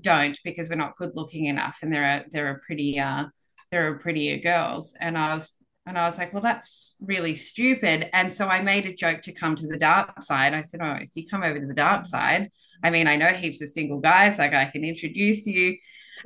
[0.00, 1.78] don't because we're not good looking enough.
[1.82, 3.26] And there are there are pretty uh
[3.70, 4.94] there are prettier girls.
[4.98, 5.54] And I was
[5.84, 8.08] and I was like, well, that's really stupid.
[8.12, 10.54] And so I made a joke to come to the dark side.
[10.54, 12.06] I said, oh, if you come over to the dark mm.
[12.06, 12.50] side,
[12.84, 15.76] I mean, I know heaps of single guys, like I can introduce you.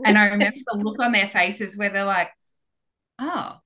[0.04, 2.30] And I remember the look on their faces where they're like,
[3.18, 3.56] oh,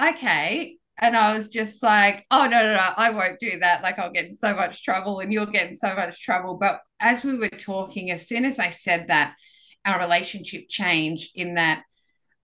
[0.00, 0.76] okay.
[0.98, 3.82] And I was just like, oh, no, no, no, I won't do that.
[3.82, 6.56] Like, I'll get in so much trouble and you'll get in so much trouble.
[6.56, 9.36] But as we were talking, as soon as I said that,
[9.84, 11.84] our relationship changed in that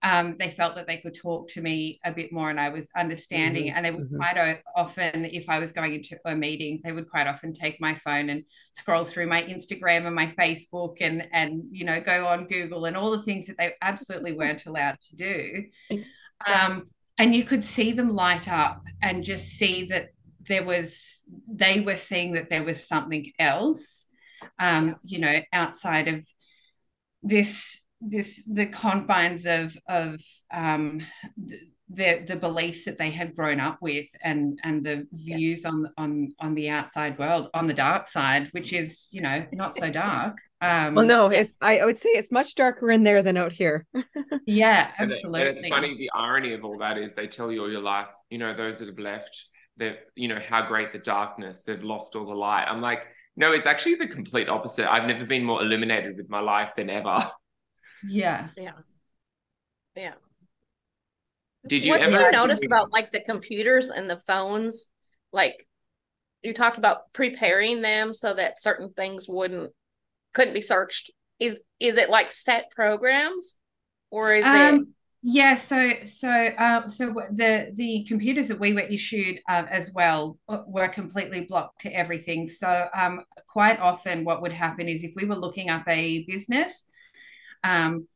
[0.03, 2.91] um, they felt that they could talk to me a bit more and I was
[2.95, 3.69] understanding.
[3.69, 4.17] Mhm, And they would mhm.
[4.17, 7.79] quite o- often, if I was going into a meeting, they would quite often take
[7.79, 12.27] my phone and scroll through my Instagram and my Facebook and and you know go
[12.27, 15.63] on Google and all the things that they absolutely weren't allowed to do.
[16.47, 20.09] Um, and you could see them light up and just see that
[20.47, 24.07] there was they were seeing that there was something else,
[24.59, 26.25] um, you know, outside of
[27.21, 30.19] this this the confines of of
[30.53, 31.01] um,
[31.37, 35.87] the, the the beliefs that they had grown up with and and the views on
[35.97, 39.89] on on the outside world on the dark side which is you know not so
[40.05, 43.51] dark um well no it's i would say it's much darker in there than out
[43.51, 43.85] here
[44.45, 45.97] yeah And it- absolutely and it's funny.
[45.97, 48.09] The irony of all that is they tell you all your life.
[48.29, 49.45] You know, those that have left,
[49.77, 51.63] that you know how great the darkness.
[51.63, 52.65] They've lost all the light.
[52.65, 53.01] I'm like,
[53.35, 54.91] no, it's actually the complete opposite.
[54.91, 57.29] I've never been more illuminated with my life than ever.
[58.07, 58.73] Yeah Yeah.
[59.95, 60.13] Yeah.
[61.67, 62.11] Did you what ever?
[62.11, 64.91] did you notice about like the computers and the phones?
[65.31, 65.67] Like
[66.41, 69.71] you talked about preparing them so that certain things wouldn't
[70.33, 71.11] couldn't be searched.
[71.39, 73.57] Is is it like set programs
[74.11, 78.81] or is it Um, yeah, so so uh, so the the computers that we were
[78.81, 80.37] issued uh, as well
[80.67, 82.47] were completely blocked to everything.
[82.47, 86.83] So um, quite often, what would happen is if we were looking up a business,
[87.63, 88.07] um,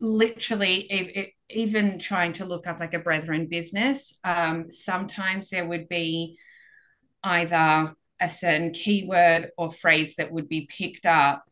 [0.00, 5.66] literally, if, if, even trying to look up like a brethren business, um, sometimes there
[5.66, 6.38] would be
[7.24, 11.44] either a certain keyword or phrase that would be picked up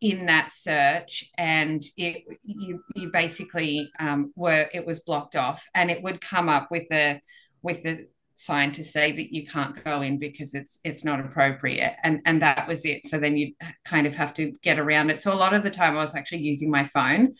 [0.00, 5.90] in that search and it you you basically um, were it was blocked off and
[5.90, 7.20] it would come up with a
[7.62, 11.96] with the sign to say that you can't go in because it's it's not appropriate.
[12.02, 13.06] And and that was it.
[13.06, 15.20] So then you kind of have to get around it.
[15.20, 17.34] So a lot of the time I was actually using my phone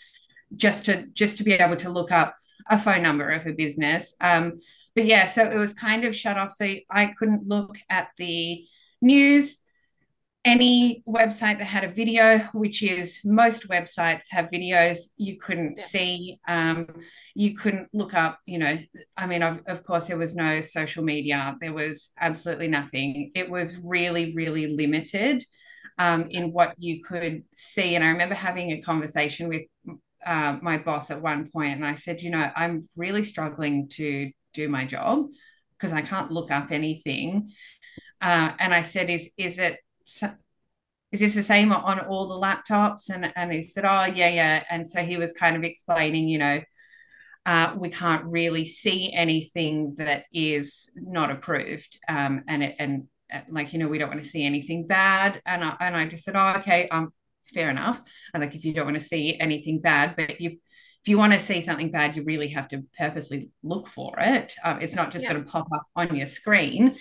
[0.56, 2.36] just to just to be able to look up
[2.70, 4.14] a phone number of a business.
[4.20, 4.54] Um
[4.94, 6.50] but yeah so it was kind of shut off.
[6.50, 8.64] So I couldn't look at the
[9.02, 9.58] news
[10.44, 15.84] any website that had a video, which is most websites have videos, you couldn't Yeah.
[15.84, 16.38] see.
[16.46, 16.86] Um,
[17.34, 18.78] you couldn't look up, you know,
[19.16, 23.32] I mean, of, of course, there was no social media, there was absolutely nothing.
[23.34, 25.44] It was really, really limited
[25.98, 27.94] um, in what you could see.
[27.94, 29.62] And I remember having a conversation with
[30.26, 34.30] uh, my boss at one point, and I said, you know, I'm really struggling to
[34.52, 35.26] do my job
[35.72, 37.50] because I can't look up anything.
[38.20, 39.78] Uh, and I said, is is it
[41.12, 43.08] is this the same on all the laptops?
[43.08, 44.64] And and he said, oh yeah, yeah.
[44.70, 46.60] And so he was kind of explaining, you know,
[47.46, 53.40] uh, we can't really see anything that is not approved, um, and it and uh,
[53.50, 55.40] like you know we don't want to see anything bad.
[55.44, 57.12] And I and I just said, oh okay, um,
[57.54, 58.00] fair enough.
[58.32, 61.34] And like if you don't want to see anything bad, but you if you want
[61.34, 64.54] to see something bad, you really have to purposely look for it.
[64.64, 65.34] Um, it's not just Yeah.
[65.34, 66.96] going to pop up on your screen.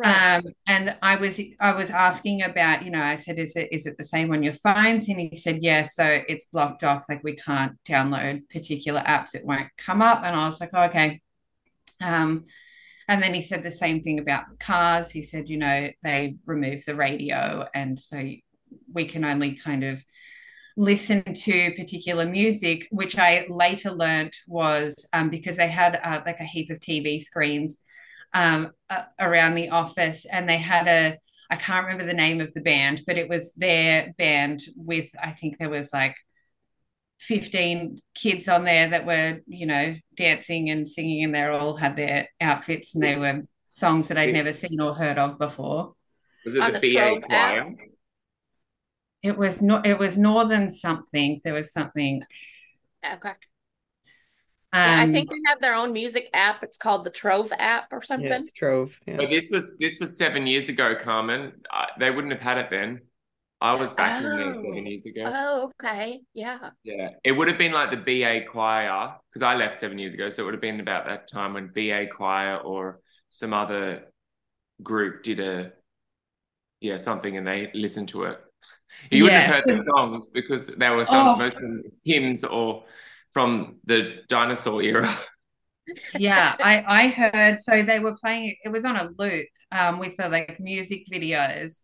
[0.00, 0.36] Right?
[0.36, 3.86] Um, and I was I was asking about, you know, I said, is it is
[3.86, 5.08] it the same on your phones?
[5.08, 5.82] And he said, yeah.
[5.82, 9.34] So it's blocked off, like we can't download particular apps.
[9.34, 10.22] It won't come up.
[10.24, 11.20] And I was like, oh, okay.
[12.02, 12.46] Um,
[13.08, 15.10] and then he said the same thing about cars.
[15.10, 18.24] He said, you know, they remove the radio, and so
[18.92, 20.04] we can only kind of
[20.76, 26.40] listen to particular music, which I later learnt was um, because they had uh, like
[26.40, 27.80] a heap of TV screens
[28.32, 31.18] um, uh, around the office, and they had a
[31.50, 35.32] I can't remember the name of the band, but it was their band with I
[35.32, 36.16] think there was like
[37.18, 41.96] 15 kids on there that were, you know, dancing and singing, and they all had
[41.96, 45.94] their outfits and they were songs that I'd never seen or heard of before.
[46.44, 47.54] Was it On the, the BA Trove app?
[47.54, 47.74] choir?
[49.22, 51.40] It was not it was Northern something.
[51.44, 52.22] There was something.
[53.04, 53.34] Okay.
[54.72, 56.62] Um, Yeah, I think they have their own music app.
[56.62, 58.28] It's called the Trove app or something.
[58.28, 58.98] yeah, it's Trove.
[59.06, 59.16] Yeah.
[59.16, 61.52] But this was this was seven years ago, Carmen.
[61.72, 63.00] Uh, they wouldn't have had it then.
[63.62, 64.62] I was back in there Oh.
[64.62, 65.24] seven years ago.
[65.26, 66.20] Oh, okay.
[66.32, 66.70] Yeah.
[66.82, 70.30] Yeah, it would have been like the BA choir because I left seven years ago,
[70.30, 74.12] so it would have been about that time when BA choir or some other
[74.82, 75.72] group did a
[76.80, 78.38] yeah something and they listened to it.
[79.10, 81.36] You wouldn't have heard the songs because there were some Oh.
[81.36, 82.84] most of them hymns or
[83.32, 85.18] from the dinosaur era.
[86.18, 88.70] yeah, I I heard so they were playing it.
[88.70, 91.80] Was on a loop um, with the like music videos,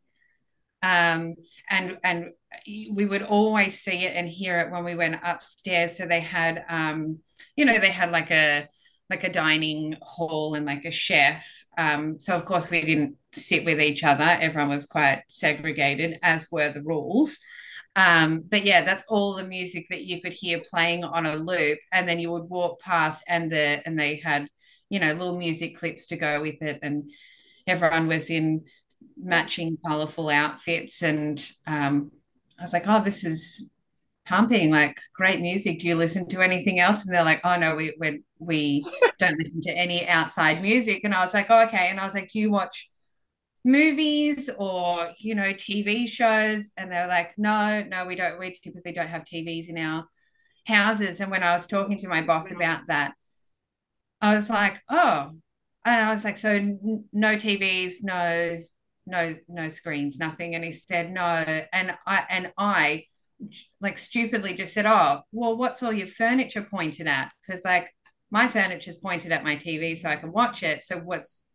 [0.82, 1.34] um,
[1.70, 2.26] and and
[2.66, 5.96] we would always see it and hear it when we went upstairs.
[5.96, 7.20] So they had um,
[7.56, 8.68] you know, they had like a
[9.08, 11.64] like a dining hall and like a chef.
[11.78, 14.24] Um, so of course we didn't sit with each other.
[14.24, 17.38] Everyone was quite segregated, as were the rules.
[17.96, 21.78] Um, but yeah, that's all the music that you could hear playing on a loop,
[21.92, 24.48] and then you would walk past, and the and they had,
[24.90, 27.10] you know, little music clips to go with it, and
[27.66, 28.64] everyone was in
[29.16, 32.12] matching colorful outfits, and um,
[32.58, 33.70] I was like, oh, this is
[34.26, 35.78] pumping, like great music.
[35.78, 37.04] Do you listen to anything else?
[37.04, 38.84] And they're like, oh no, we we we
[39.18, 41.02] don't listen to any outside music.
[41.04, 41.88] And I was like, oh, okay.
[41.88, 42.88] And I was like, do you watch
[43.66, 46.70] movies or you know TV shows?
[46.76, 48.38] And they're like, no, no, we don't.
[48.38, 50.06] We typically don't have TVs in our
[50.66, 51.20] houses.
[51.20, 53.14] And when I was talking to my boss about that,
[54.20, 55.30] I was like, oh,
[55.84, 56.58] and I was like, so
[57.12, 58.58] no TVs, no,
[59.06, 60.54] no, no screens, nothing.
[60.54, 63.04] And he said no, and I and I
[63.80, 67.32] like stupidly just said, oh, well, what's all your furniture pointed at?
[67.46, 67.90] Because like
[68.30, 70.82] my furniture is pointed at my TV so I can watch it.
[70.82, 71.50] So what's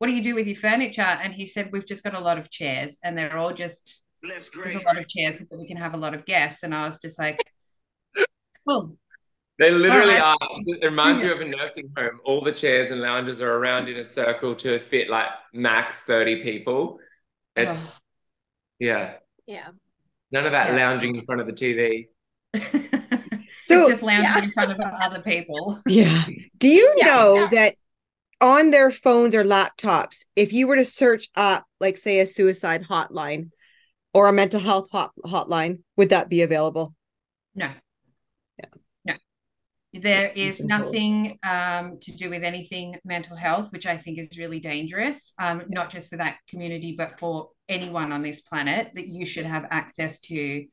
[0.00, 1.02] what do you do with your furniture?
[1.02, 4.50] And he said, we've just got a lot of chairs, and they're all just there's
[4.74, 6.62] a lot of chairs so that we can have a lot of guests.
[6.62, 7.38] And I was just like,
[8.66, 8.96] cool.
[9.58, 10.22] They literally right.
[10.22, 10.48] are.
[10.64, 12.18] It reminds you of a nursing home.
[12.24, 16.42] All the chairs and lounges are around in a circle to fit like max 30
[16.42, 16.98] people.
[17.54, 17.98] It's, oh.
[18.78, 19.14] yeah.
[19.46, 19.68] Yeah.
[20.32, 20.76] None of that yeah.
[20.76, 22.08] lounging in front of the TV.
[23.64, 24.44] so, it's just lounging yeah.
[24.44, 25.78] in front of other people.
[25.86, 26.24] Yeah.
[26.56, 27.74] Do you yeah, know that
[28.40, 32.86] on their phones or laptops, if you were to search up, like, say, a suicide
[32.88, 33.50] hotline
[34.14, 36.94] or a mental health hot- hotline, would that be available?
[37.54, 37.70] No.
[39.04, 39.14] No.
[39.92, 44.60] There is nothing um, to do with anything mental health, which I think is really
[44.60, 49.26] dangerous, um, not just for that community, but for anyone on this planet, that you
[49.26, 50.64] should have access to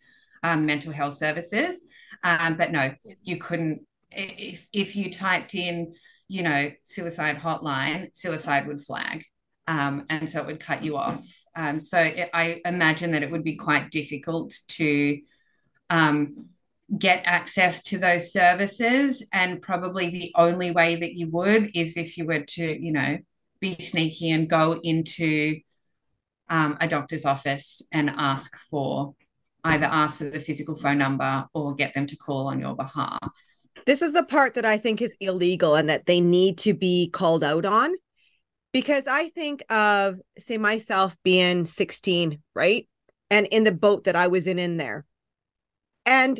[0.43, 1.81] um, mental health services.
[2.23, 2.91] Um, but no,
[3.23, 3.81] you couldn't.
[4.11, 5.93] If, if you typed in,
[6.27, 9.23] you know, suicide hotline, suicide would flag.
[9.67, 11.25] Um, and so it would cut you off.
[11.55, 15.19] Um, so it, I imagine that it would be quite difficult to
[15.89, 16.35] um,
[16.97, 19.25] get access to those services.
[19.33, 23.17] And probably the only way that you would is if you were to, you know,
[23.59, 25.59] be sneaky and go into
[26.49, 29.15] um, a doctor's office and ask for
[29.63, 33.35] either ask for the physical phone number or get them to call on your behalf.
[33.85, 37.09] This is the part that I think is illegal and that they need to be
[37.09, 37.93] called out on.
[38.73, 42.87] Because I think of, say, myself being 16, right?
[43.29, 45.05] And in the boat that I was in, in there.
[46.05, 46.39] And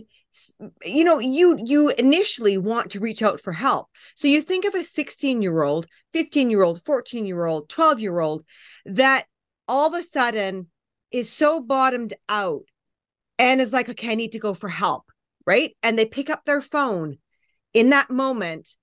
[0.86, 4.76] you know you you initially want to reach out for help so you think of
[4.76, 8.44] a 16 year old 15 year old 14 year old 12 year old
[8.86, 9.26] that
[9.68, 10.68] all of a sudden
[11.12, 12.64] is so bottomed out
[13.40, 15.12] and is like okay i need to go for help
[15.46, 17.18] right and they pick up their phone
[17.78, 18.76] in that moment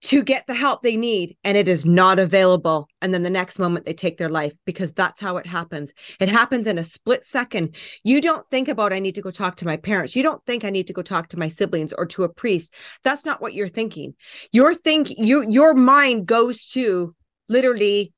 [0.00, 2.88] to get the help they need and it is not available.
[3.00, 5.94] And then the next moment they take their life because that's how it happens.
[6.18, 7.76] It happens in a split second.
[8.02, 10.16] You don't think about i need to go talk to my parents.
[10.16, 12.74] You don't think i need to go talk to my siblings or to a priest.
[13.04, 14.14] That's not what you're thinking.
[14.50, 17.14] You're think you your mind goes to
[17.48, 18.12] literally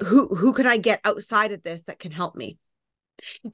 [0.00, 2.58] who who can i get outside of this that can help me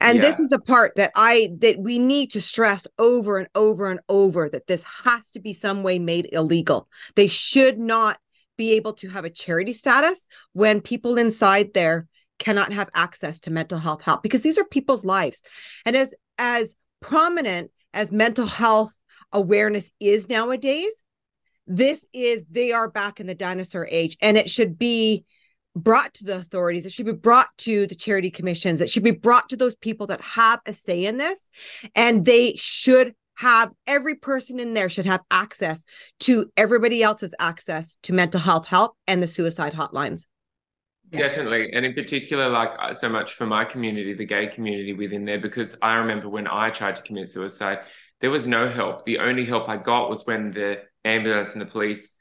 [0.01, 0.21] and yeah.
[0.21, 3.99] this is the part that I that we need to stress over and over and
[4.09, 6.87] over that this has to be some way made illegal.
[7.15, 8.19] They should not
[8.57, 12.07] be able to have a charity status when people inside there
[12.39, 15.41] cannot have access to mental health help because these are people's lives.
[15.85, 18.93] And as as prominent as mental health
[19.31, 21.03] awareness is nowadays,
[21.67, 25.25] this is they are back in the dinosaur age and it should be
[25.83, 29.11] brought to the authorities it should be brought to the charity commissions it should be
[29.11, 31.49] brought to those people that have a say in this
[31.95, 35.85] and they should have every person in there should have access
[36.19, 40.25] to everybody else's access to mental health help and the suicide hotlines.
[41.09, 45.25] Definitely and in particular like uh, so much for my community the gay community within
[45.25, 47.79] there because i remember when i tried to commit suicide
[48.21, 49.05] there was no help.
[49.05, 52.15] The only help i got was when the ambulance and the police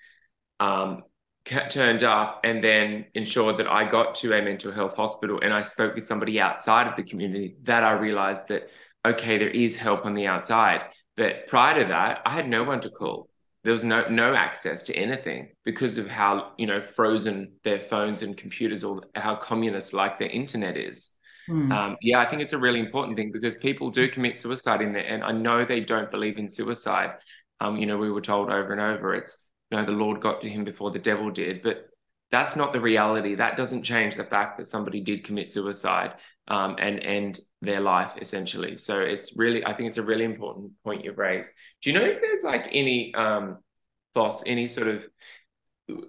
[0.60, 1.02] um,
[1.48, 5.62] turned up and then ensured that I got to a mental health hospital and I
[5.62, 8.68] spoke with somebody outside of the community that I realized that
[9.06, 10.82] okay there is help on the outside.
[11.16, 13.28] But prior to that I had no one to call.
[13.64, 18.22] There was no no access to anything because of how you know frozen their phones
[18.22, 21.14] and computers or how communist like their internet is.
[21.48, 21.72] Mm.
[21.72, 24.92] um, yeah I think it's a really important thing because people do commit suicide in
[24.92, 27.12] there and I know they don't believe in suicide.
[27.60, 30.40] Um, you know we were told over and over it's you know the lord got
[30.40, 31.62] to him before the devil did.
[31.62, 31.88] But
[32.30, 33.34] that's not the reality.
[33.34, 36.14] That doesn't change the fact that somebody did commit suicide
[36.46, 38.76] um, and end their life essentially.
[38.76, 41.52] So it's really i think it's a really important point you've raised.
[41.82, 43.58] Do you know if there's like any um
[44.14, 45.04] Floss, any sort of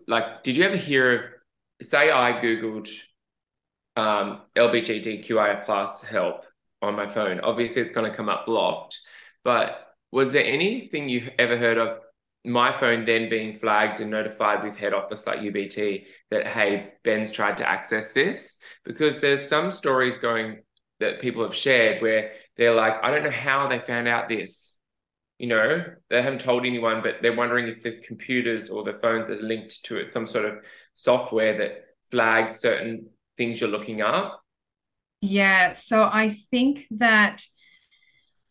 [0.07, 1.21] like did you ever hear of
[1.81, 2.89] say i googled
[3.95, 6.45] um lbgtqia plus help
[6.81, 7.39] on my phone?
[7.39, 8.99] Obviously it's going to come up blocked
[9.43, 11.97] but was there anything you ever heard of
[12.45, 17.31] my phone then being flagged and notified with head office like UBT that hey Ben's
[17.31, 18.59] tried to access this.
[18.85, 20.59] Because there's some stories going
[20.99, 24.77] that people have shared where they're like I don't know how they found out this.
[25.37, 29.29] You know they haven't told anyone but they're wondering if the computers or the phones
[29.29, 30.55] are linked to it some sort of
[30.95, 34.41] software that flags certain things you're looking up.
[35.21, 37.43] Yeah so I think that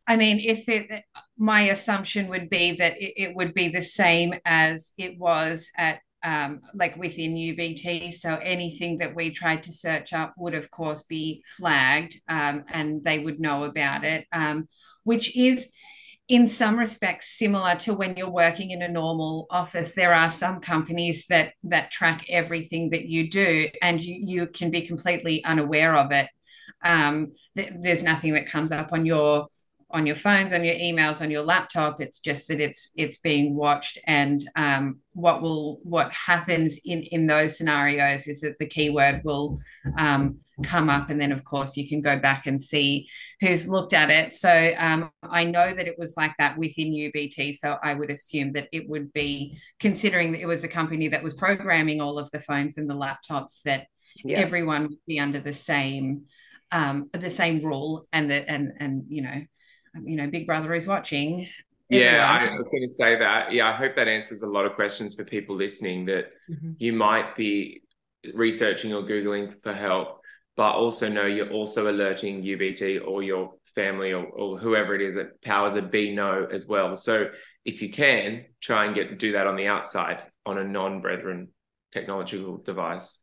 [0.09, 1.05] I mean, if it,
[1.37, 6.01] my assumption would be that it, it would be the same as it was at
[6.25, 8.13] um, like within UBT.
[8.13, 13.05] So anything that we tried to search up would, of course, be flagged um, and
[13.05, 14.67] they would know about it, um,
[15.05, 15.71] which is
[16.27, 20.61] in some respects similar to when you're working in a normal office there are some
[20.61, 25.97] companies that that track everything that you do and you, you can be completely unaware
[25.97, 26.29] of it
[26.85, 29.49] um, th- there's nothing that comes up on your
[29.91, 32.01] on your phones, on your emails, on your laptop.
[32.01, 37.27] It's just that it's it's being watched, and um, what will what happens in in
[37.27, 39.59] those scenarios is that the keyword will
[39.97, 43.09] um, come up, and then of course you can go back and see
[43.41, 44.35] who's looked at it.
[44.35, 47.55] So um, I know that it was like that within UBT.
[47.55, 51.23] So I would assume that it would be considering that it was a company that
[51.23, 53.87] was programming all of the phones and the laptops that
[54.23, 54.37] yeah.
[54.37, 56.25] everyone would be under the same
[56.73, 59.43] um, the same rule and that and and you know
[60.03, 61.47] you know, Big Brother is watching.
[61.91, 62.15] Everyone.
[62.15, 63.53] Yeah, I was going to say that.
[63.53, 66.73] Yeah, I hope that answers a lot of questions for people listening that mm-hmm.
[66.79, 67.83] you might be
[68.35, 70.21] researching or Googling for help,
[70.57, 75.15] but also know you're also alerting UBT or your family or, or whoever it is
[75.15, 76.95] that powers that be know as well.
[76.97, 77.31] So
[77.65, 81.49] if you can, try and get do that on the outside on a non-brethren
[81.93, 83.23] technological device.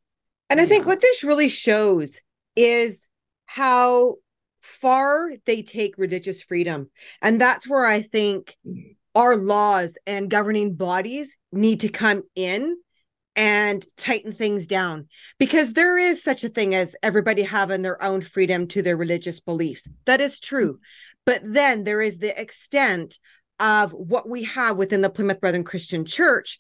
[0.49, 2.22] And I think what this really shows
[2.55, 3.09] is
[3.47, 4.16] how
[4.66, 6.89] far they take religious freedom.
[7.22, 8.57] And that's where I think
[9.13, 12.76] our laws and governing bodies need to come in
[13.36, 15.07] and tighten things down
[15.38, 19.39] because there is such a thing as everybody having their own freedom to their religious
[19.39, 19.88] beliefs.
[20.05, 20.80] That is true.
[21.26, 23.20] But then there is the extent
[23.59, 26.59] of what we have within the Plymouth Brethren Christian Church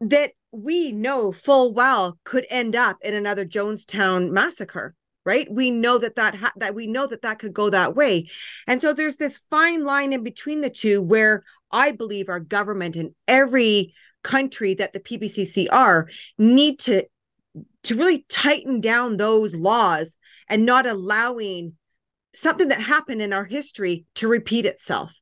[0.00, 4.94] that we know full well could end up in another Jonestown massacre
[5.24, 5.46] right?
[5.50, 8.28] We know that that ha- that we know that that could go that way.
[8.66, 11.42] And so there's this fine line in between the two where
[11.74, 16.06] i believe our government and every country that the pbcc are
[16.36, 17.02] need to
[17.82, 20.16] to really tighten down those laws
[20.48, 21.74] and not allowing
[22.34, 25.12] something that happened in our history to repeat itself.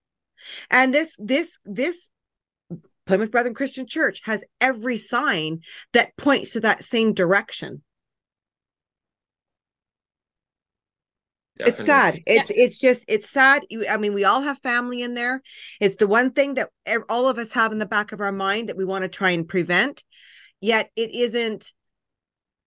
[0.70, 2.08] And this this this
[3.06, 5.60] plymouth brethren christian church has every sign
[5.92, 7.82] that points to that same direction
[11.60, 11.80] Definitely.
[11.80, 12.20] It's sad.
[12.26, 12.64] It's yeah.
[12.64, 13.62] it's just it's sad.
[13.88, 15.42] I mean, we all have family in there.
[15.80, 16.70] It's the one thing that
[17.08, 19.30] all of us have in the back of our mind that we want to try
[19.30, 20.04] and prevent.
[20.60, 21.72] Yet it isn't.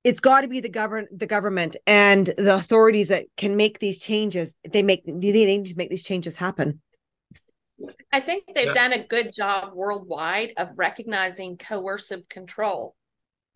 [0.03, 3.99] It's got to be the govern the government and the authorities that can make these
[3.99, 4.55] changes.
[4.69, 6.81] They make they need to make these changes happen.
[8.11, 8.73] I think they've yeah.
[8.73, 12.95] done a good job worldwide of recognizing coercive control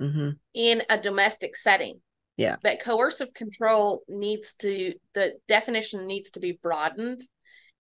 [0.02, 0.32] mm-hmm.
[0.54, 2.02] in a domestic setting.
[2.38, 2.58] Yeah.
[2.62, 7.24] But coercive control needs to, the definition needs to be broadened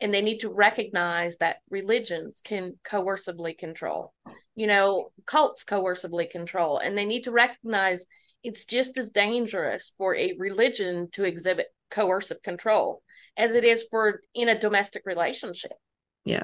[0.01, 4.13] and they need to recognize that religions can coercively control.
[4.55, 6.79] You know, cults coercively control.
[6.79, 8.07] And they need to recognize
[8.43, 13.01] it's just as dangerous for a religion to exhibit coercive control
[13.37, 15.73] as it is for in a domestic relationship.
[16.25, 16.43] Yeah.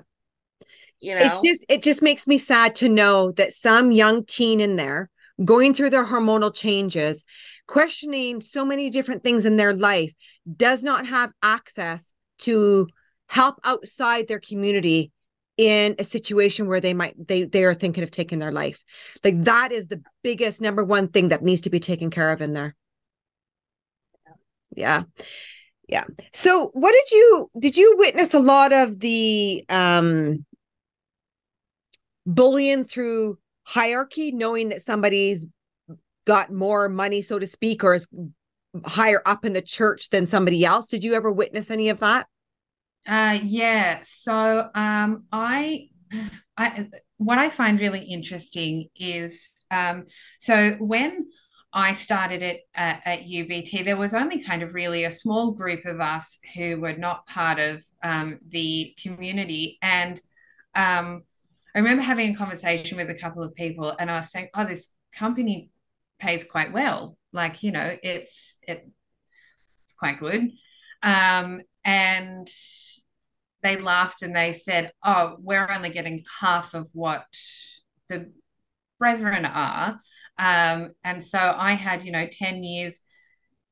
[1.00, 4.62] You know, it's just it just makes me sad to know that some young teen
[4.62, 5.10] in there
[5.44, 7.26] going through their hormonal changes
[7.68, 10.14] questioning so many different things in their life
[10.56, 12.88] does not have access to
[13.28, 15.12] help outside their community
[15.58, 18.84] in a situation where they might they they are thinking of taking their life.
[19.24, 22.42] Like that is the biggest number one thing that needs to be taken care of
[22.42, 22.76] in there.
[24.76, 25.04] Yeah.
[25.88, 26.06] Yeah.
[26.34, 30.46] So what did you did you witness a lot of the um
[32.26, 35.46] bullying through hierarchy knowing that somebody's
[36.26, 38.08] got more money, so to speak, or is
[38.86, 40.88] higher up in the church than somebody else.
[40.88, 42.28] Did you ever witness any of that?
[43.08, 44.00] Uh, yeah.
[44.04, 45.90] So um, I,
[46.58, 46.88] I,
[47.18, 50.06] what I find really interesting is, um,
[50.40, 51.28] so when
[51.74, 55.86] I started it at, at, UBT, there was only kind of really a small group
[55.86, 60.22] of us who were not part of um, the community, and
[60.76, 61.24] um,
[61.76, 64.66] I remember having a conversation with a couple of people, and I was saying, "Oh,
[64.66, 65.72] this company
[66.20, 67.18] pays quite well.
[67.32, 68.88] Like, you know, it's it,
[69.86, 70.52] it's quite good.
[71.02, 72.48] Um, and
[73.62, 77.26] they laughed and they said, Oh, we're only getting half of what
[78.10, 78.32] the
[79.00, 80.00] brethren are.
[80.38, 83.02] Um, and so I had, you know, 10 years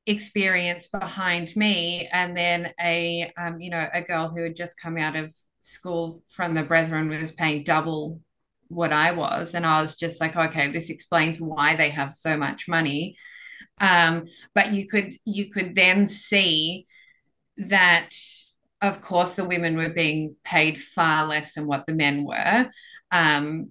[0.06, 4.98] experience behind me and then a um, you know a girl who had just come
[4.98, 5.32] out of
[5.62, 8.20] school from the brethren was paying double
[8.68, 9.54] what I was.
[9.54, 13.16] And I was just like, okay, this explains why they have so much money.
[13.80, 16.86] Um, but you could you could then see
[17.56, 18.10] that
[18.82, 22.68] of course, the women were being paid far less than what the men were.
[23.12, 23.70] Um,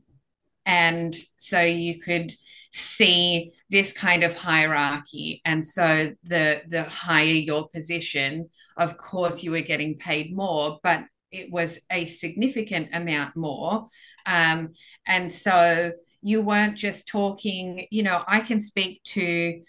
[0.66, 2.32] and so you could
[2.72, 5.42] see this kind of hierarchy.
[5.44, 11.04] And so the the higher your position, of course, you were getting paid more, but
[11.32, 13.86] it was a significant amount more.
[14.26, 14.74] Um,
[15.08, 19.62] and so you weren't just talking, you know, I can speak to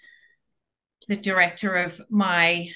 [1.08, 2.70] the director of my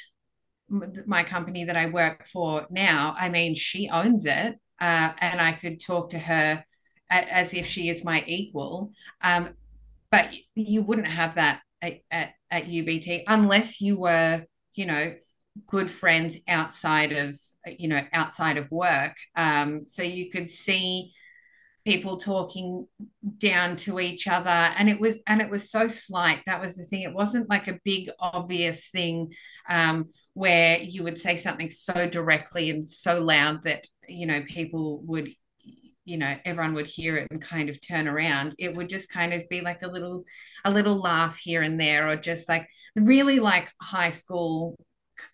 [0.69, 5.53] my company that I work for now, I mean, she owns it, uh, and I
[5.53, 6.65] could talk to her
[7.09, 8.91] as if she is my equal.
[9.23, 9.51] Um,
[10.11, 15.15] but you wouldn't have that at, at, at UBT unless you were, you know,
[15.67, 19.17] good friends outside of, you know, outside of work.
[19.35, 21.13] Um, so you could see
[21.87, 22.85] people talking
[23.39, 26.43] down to each other and it was and it was so slight.
[26.45, 27.03] That was the thing.
[27.03, 29.33] It wasn't like a big obvious thing
[29.69, 35.01] um, where you would say something so directly and so loud that you know people
[35.05, 35.31] would
[36.05, 38.57] you know everyone would hear it and kind of turn around.
[38.59, 40.25] It would just kind of be like a little
[40.65, 44.77] a little laugh here and there or just like really like high school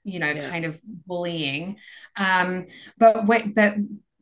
[0.05, 0.49] you know yeah.
[0.49, 1.77] kind of bullying
[2.17, 2.65] um
[2.99, 3.75] but but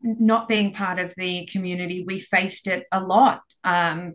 [0.03, 3.43] not being part of the community, we faced it a lot.
[3.65, 4.15] Um,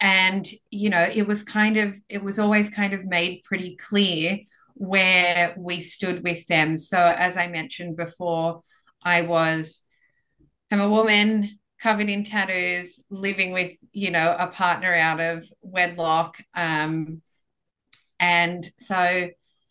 [0.00, 4.38] and, you know, it was kind of, it was always kind of made pretty clear
[4.74, 6.76] where we stood with them.
[6.76, 8.60] So, as I mentioned before,
[9.02, 9.82] I was,
[10.70, 16.36] I'm a woman covered in tattoos, living with, you know, a partner out of wedlock.
[16.54, 17.22] Um,
[18.18, 19.28] and so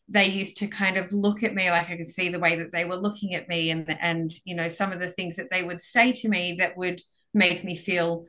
[0.09, 2.71] they used to kind of look at me like I could see the way that
[2.71, 5.63] they were looking at me and and you know some of the things that they
[5.63, 7.01] would say to me that would
[7.33, 8.25] make me feel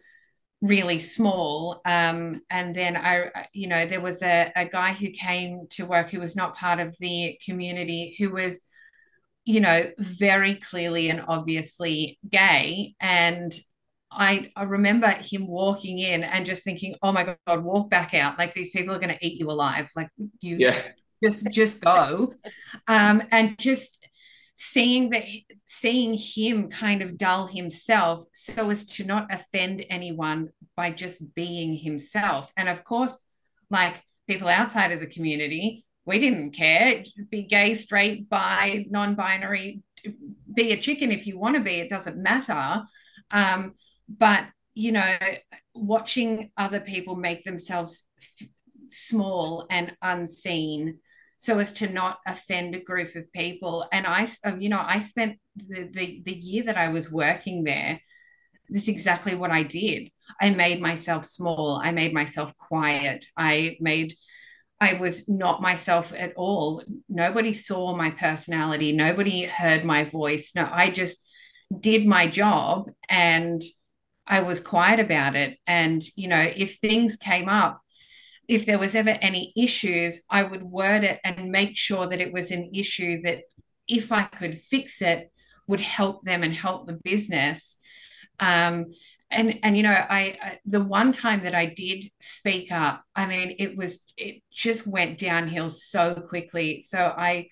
[0.61, 5.67] really small um, and then I you know there was a, a guy who came
[5.71, 8.61] to work who was not part of the community who was
[9.47, 13.53] you know very clearly and obviously gay and
[14.13, 18.41] I, I remember him walking in and just thinking, oh my God, walk back out.
[18.41, 19.89] Like these people are going to eat you alive.
[19.95, 20.09] Like
[20.41, 20.83] you, yeah
[21.23, 22.35] just just go.
[22.89, 24.01] Um, and just
[24.63, 25.25] seeing that
[25.65, 31.75] seeing him kind of dull himself so as to not offend anyone by just being
[31.75, 32.53] himself.
[32.59, 33.19] And of course
[33.71, 37.05] like people outside of the community we didn't care.
[37.31, 39.83] Be gay straight bi non-binary
[40.53, 42.83] be a chicken if you want to be it doesn't matter.
[43.31, 43.75] Um,
[44.09, 44.45] but
[44.75, 45.17] you know
[45.75, 48.09] watching other people make themselves
[48.41, 48.49] f-
[48.89, 50.99] small and unseen
[51.41, 53.89] so as to not offend a group of people.
[53.91, 57.65] And I, um, you know, I spent the, the, the year that I was working
[57.65, 57.99] there,
[58.69, 60.11] this is exactly what I did.
[60.39, 61.81] I made myself small.
[61.83, 63.25] I made myself quiet.
[63.39, 64.13] I made,
[64.83, 66.85] I was not myself at all.
[67.09, 68.93] Nobody saw my personality.
[68.93, 70.53] Nobody heard my voice.
[70.55, 71.25] No, I just
[71.81, 73.63] did my job and
[74.27, 75.57] I was quiet about it.
[75.67, 77.81] And, you know, if things came up,
[78.51, 82.33] if there was ever any issues, I would word it and make sure that it
[82.33, 83.43] was an issue that
[83.87, 85.31] if I could fix it,
[85.69, 87.77] would help them and help the business.
[88.41, 88.87] Um,
[89.31, 93.27] and and you know, I, I the one time that I did speak up, I
[93.27, 96.81] mean, it was it just went downhill so quickly.
[96.81, 97.47] So I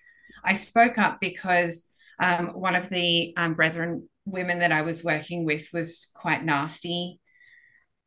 [0.44, 1.86] I spoke up because
[2.20, 7.20] um, one of the um, brethren women that I was working with was quite nasty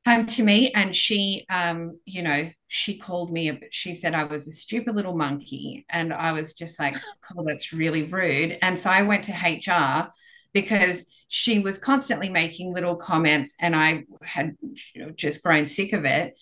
[0.06, 4.47] um, to me and she um, you know she called me she said i was
[4.47, 6.95] a stupid little monkey and i was just like
[7.38, 8.58] oh that's really rude.
[8.62, 10.12] And so i went to hr
[10.54, 14.56] because she was constantly making little comments and i had
[14.93, 16.34] you know, just grown sick of it.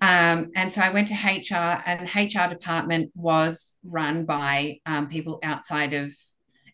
[0.00, 5.08] Um, and so i went to hr and the hr department was run by um,
[5.08, 6.12] people outside of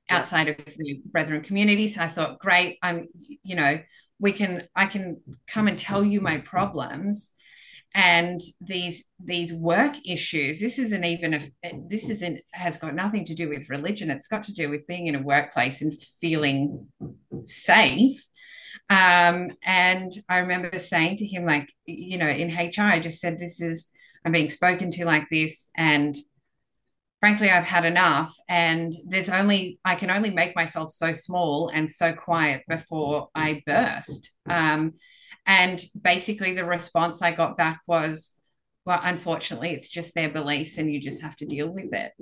[0.09, 1.89] outside of the brethren community.
[1.89, 3.09] So i thought great i'm
[3.43, 3.79] you know
[4.21, 7.33] we can i can come and tell you my problems
[7.95, 10.61] and these these work issues.
[10.61, 11.51] This isn't even a
[11.89, 14.11] this isn't has got nothing to do with religion.
[14.11, 16.87] It's got to do with being in a workplace and feeling
[17.45, 18.25] safe.
[18.89, 23.39] Um, and i remember saying to him like you know in hr i just said
[23.39, 23.89] this is
[24.25, 26.17] i'm being spoken to like this and
[27.21, 31.91] frankly i've had enough and there's only i can only make myself so small and
[31.91, 34.35] so quiet before i burst.
[34.49, 34.95] Um,
[35.47, 38.37] and basically the response i got back was
[38.85, 42.13] well unfortunately it's just their beliefs and you just have to deal with it.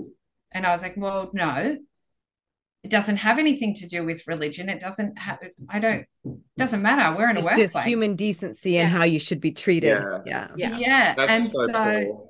[0.53, 1.79] And i was like well no.
[2.85, 4.69] It doesn't have anything to do with religion.
[4.69, 5.39] It doesn't have
[5.69, 6.07] i don't
[6.57, 7.17] doesn't matter.
[7.17, 7.73] We're in it's a workplace.
[7.73, 8.83] just human decency yeah.
[8.83, 10.01] and how you should be treated.
[10.25, 10.49] Yeah.
[10.57, 11.15] Yeah, yeah.
[11.19, 12.28] and so, so cool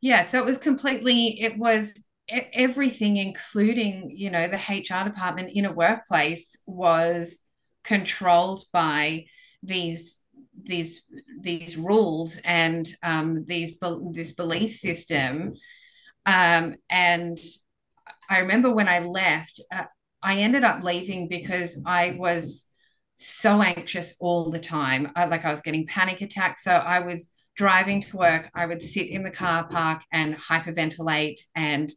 [0.00, 1.94] yeah so it was completely it was
[2.28, 7.44] everything, including, you know, the HR department in a workplace was
[7.84, 9.26] controlled by
[9.62, 10.20] these
[10.60, 11.02] these
[11.40, 13.78] these rules and um, these
[14.12, 15.54] this belief system.
[16.26, 17.38] Um, and
[18.28, 19.84] I remember when I left, uh,
[20.22, 22.70] I ended up leaving because I was
[23.16, 25.12] so anxious all the time.
[25.16, 26.62] I, like I was getting panic attacks.
[26.64, 28.48] So I was driving to work.
[28.54, 31.90] I would sit in the car park and hyperventilate and,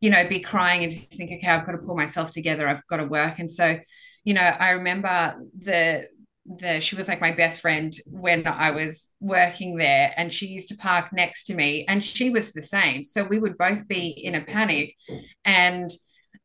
[0.00, 2.66] you know, be crying and think, okay, I've got to pull myself together.
[2.66, 3.40] I've got to work.
[3.40, 3.76] And so,
[4.22, 6.08] you know, I remember the
[6.46, 10.68] the she was like my best friend when I was working there and she used
[10.70, 14.08] to park next to me and she was the same so we would both be
[14.08, 14.96] in a panic
[15.44, 15.90] and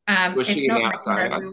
[0.06, 1.50] um was it's she not an outsider?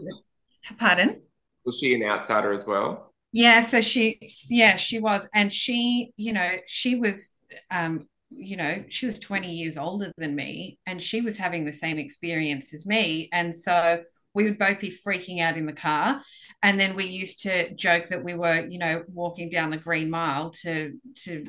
[0.78, 1.22] pardon
[1.64, 6.32] was she an outsider as well yeah so she yeah she was and she you
[6.32, 7.36] know she was
[7.72, 11.72] um you know she was 20 years older than me and she was having the
[11.72, 14.02] same experience as me and so
[14.34, 16.22] we would both be freaking out in the car
[16.62, 20.08] and then we used to joke that we were you know walking down the green
[20.08, 21.44] mile to to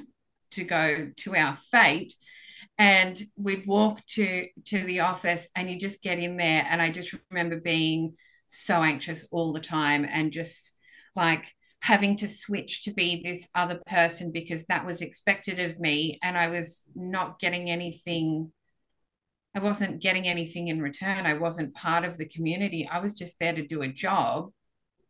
[0.50, 2.16] to go to our fate
[2.80, 6.90] and we'd walk to to the office and you just get in there and i
[6.90, 8.16] just remember being
[8.48, 10.76] so anxious all the time and just
[11.16, 11.46] like
[11.86, 16.38] having to switch to be this other person because that was expected of me and
[16.38, 18.52] i was not getting anything
[19.56, 21.26] I wasn't getting anything in return.
[21.26, 22.88] I wasn't part of the community.
[22.92, 24.52] I was just there to do a job,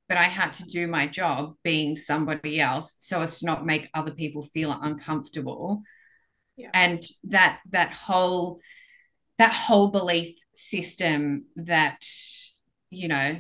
[0.08, 3.90] but I had to do my job being somebody else so as to not make
[3.96, 5.82] other people feel uncomfortable.
[6.58, 6.70] Yeah.
[6.76, 8.60] And that that whole
[9.40, 12.06] that whole belief system that
[12.92, 13.38] you know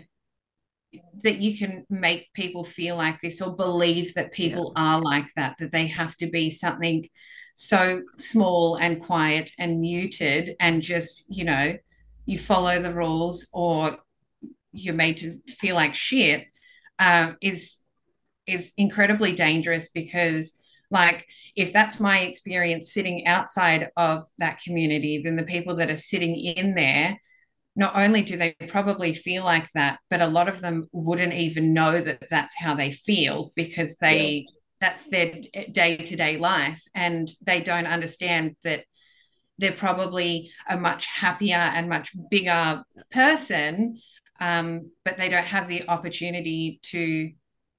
[1.24, 4.84] that you can make people feel like this or believe that people yeah.
[4.84, 7.08] are like that that they have to be something
[7.54, 11.76] so small and quiet and muted and just you know
[12.26, 13.98] you follow the rules or
[14.72, 16.46] you're made to feel like shit
[17.00, 17.80] uh, is
[18.46, 20.58] is incredibly dangerous because
[20.92, 21.26] like
[21.56, 26.36] if that's my experience sitting outside of that community then the people that are sitting
[26.36, 27.20] in there
[27.76, 31.74] not only do they probably feel like that but a lot of them wouldn't even
[31.74, 36.82] know that that's how they feel because they yes that's their day to day life.
[36.94, 38.86] And they don't understand that
[39.58, 44.00] they're probably a much happier and much bigger person,
[44.40, 47.32] um, but they don't have the opportunity to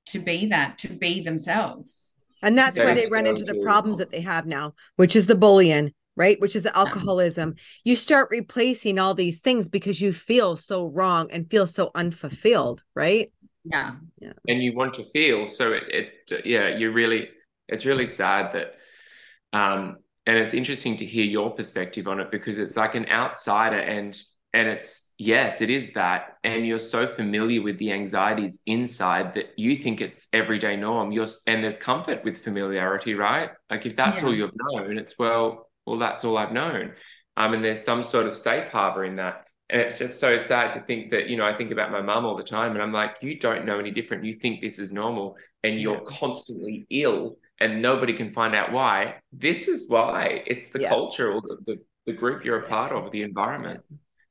[0.06, 2.14] to be that, to be themselves.
[2.40, 5.34] And that's where they run into the problems that they have now, which is the
[5.34, 6.40] bullying, right?
[6.40, 7.54] Which is the alcoholism.
[7.84, 12.82] You start replacing all these things because you feel so wrong and feel so unfulfilled,
[12.94, 13.30] right?
[13.70, 17.28] yeah yeah and you want to feel so it, it yeah you really
[17.68, 18.74] it's really sad that
[19.58, 19.96] um
[20.26, 24.20] and it's interesting to hear your perspective on it because it's like an outsider and
[24.52, 29.46] and it's yes it is that and you're so familiar with the anxieties inside that
[29.56, 34.22] you think it's everyday norm you're and there's comfort with familiarity right like if that's
[34.22, 34.28] yeah.
[34.28, 36.92] all you've known it's well well that's all i've known
[37.36, 40.74] um and there's some sort of safe harbor in that and it's just so sad
[40.74, 42.92] to think that, you know, I think about my mum all the time and I'm
[42.92, 44.24] like, you don't know any different.
[44.24, 46.18] You think this is normal and you're yeah.
[46.18, 49.16] constantly ill and nobody can find out why.
[49.32, 50.44] This is why.
[50.46, 50.88] It's the yeah.
[50.88, 53.80] culture or the, the, the, group you're a part of, the environment.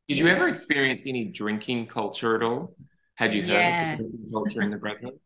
[0.07, 2.77] Did you ever experience any drinking culture at all?
[3.15, 3.93] Had you heard yeah.
[3.93, 5.19] of the drinking culture in the Brethren?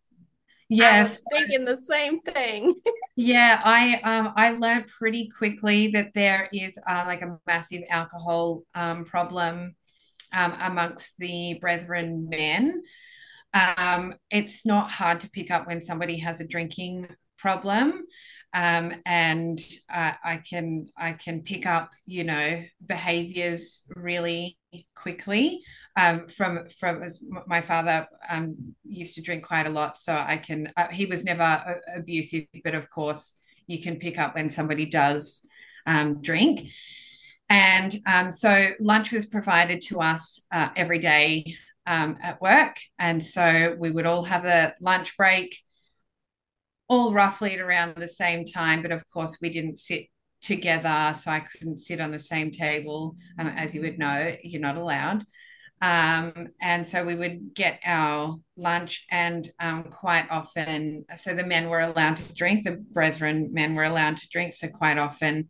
[0.70, 2.76] Yes, thinking the same thing.
[3.16, 8.64] yeah, I um I learned pretty quickly that there is uh, like a massive alcohol
[8.76, 9.76] um problem
[10.34, 12.84] um, amongst the brethren men.
[13.54, 17.08] Um, it's not hard to pick up when somebody has a drinking
[17.38, 18.06] problem.
[18.54, 19.60] Um, and
[19.94, 24.58] uh, I can I can pick up you know behaviors really
[24.96, 25.62] quickly
[25.96, 27.04] um, from from
[27.46, 31.24] my father um, used to drink quite a lot so I can uh, he was
[31.24, 33.38] never uh, abusive but of course
[33.68, 35.42] you can pick up when somebody does
[35.86, 36.72] um, drink
[37.50, 41.56] and um, so lunch was provided to us uh, every day
[41.90, 42.78] um, at work.
[43.00, 45.58] And so we would all have a lunch break,
[46.90, 48.82] all roughly at around the same time.
[48.82, 50.08] But of course, we didn't sit
[50.42, 51.14] together.
[51.18, 53.16] So I couldn't sit on the same table.
[53.38, 55.24] Um, as you would know, you're not allowed.
[55.82, 61.70] Um, and so we would get our lunch, and um, quite often, so the men
[61.70, 64.54] were allowed to drink, the brethren men were allowed to drink.
[64.54, 65.50] So quite often,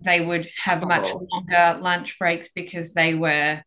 [0.00, 1.26] they would have much oh.
[1.30, 3.62] longer lunch breaks because they were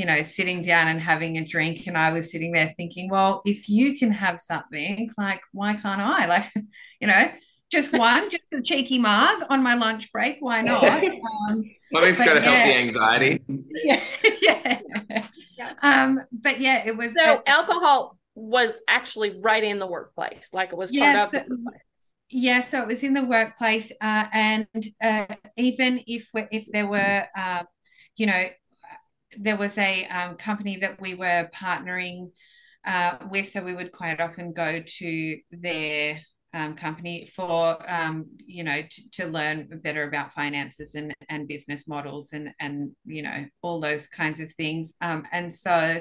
[0.00, 3.42] you know sitting down and having a drink and i was sitting there thinking well
[3.44, 6.50] if you can have something like why can't i like
[7.00, 7.30] you know
[7.70, 10.38] just one, just a cheeky mug on my lunch break.
[10.40, 11.04] Why not?
[11.04, 13.42] Um, Something's but got to help the anxiety.
[13.84, 14.00] yeah,
[14.42, 15.72] yeah.
[15.82, 20.76] Um, but yeah, it was So alcohol was actually right in the workplace, like it
[20.76, 21.82] was part Yes, of the workplace.
[22.28, 24.66] Yeah, so it was in the workplace, uh, and
[25.00, 25.26] uh,
[25.56, 27.62] even if we, if there were, uh,
[28.16, 28.44] you know,
[29.38, 32.30] there was a um, company that we were partnering
[32.84, 36.20] uh, with, so we would quite often go to their
[36.52, 41.86] um, company for, um, you know, to, to learn better about finances and and business
[41.86, 44.94] models and and you know all those kinds of things.
[45.00, 46.00] Um, and so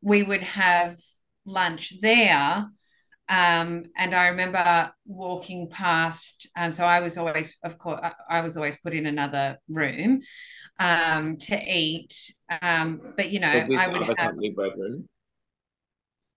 [0.00, 0.98] we would have
[1.46, 2.66] lunch there.
[3.32, 6.46] Um, and I remember walking past.
[6.54, 10.20] Um, so I was always, of course, I, was always put in another room
[10.78, 12.12] um, to eat.
[12.60, 14.16] Um, but you know, I would have.
[14.18, 15.08] company brethren?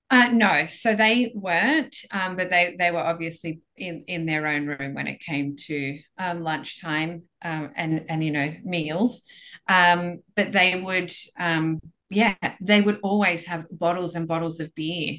[0.09, 4.65] Uh, no, so they weren't, um, but they they were obviously in in their own
[4.65, 9.23] room when it came to um, lunchtime um, and and you know meals.
[9.67, 15.17] Um, but they would, um, yeah, they would always have bottles and bottles of beer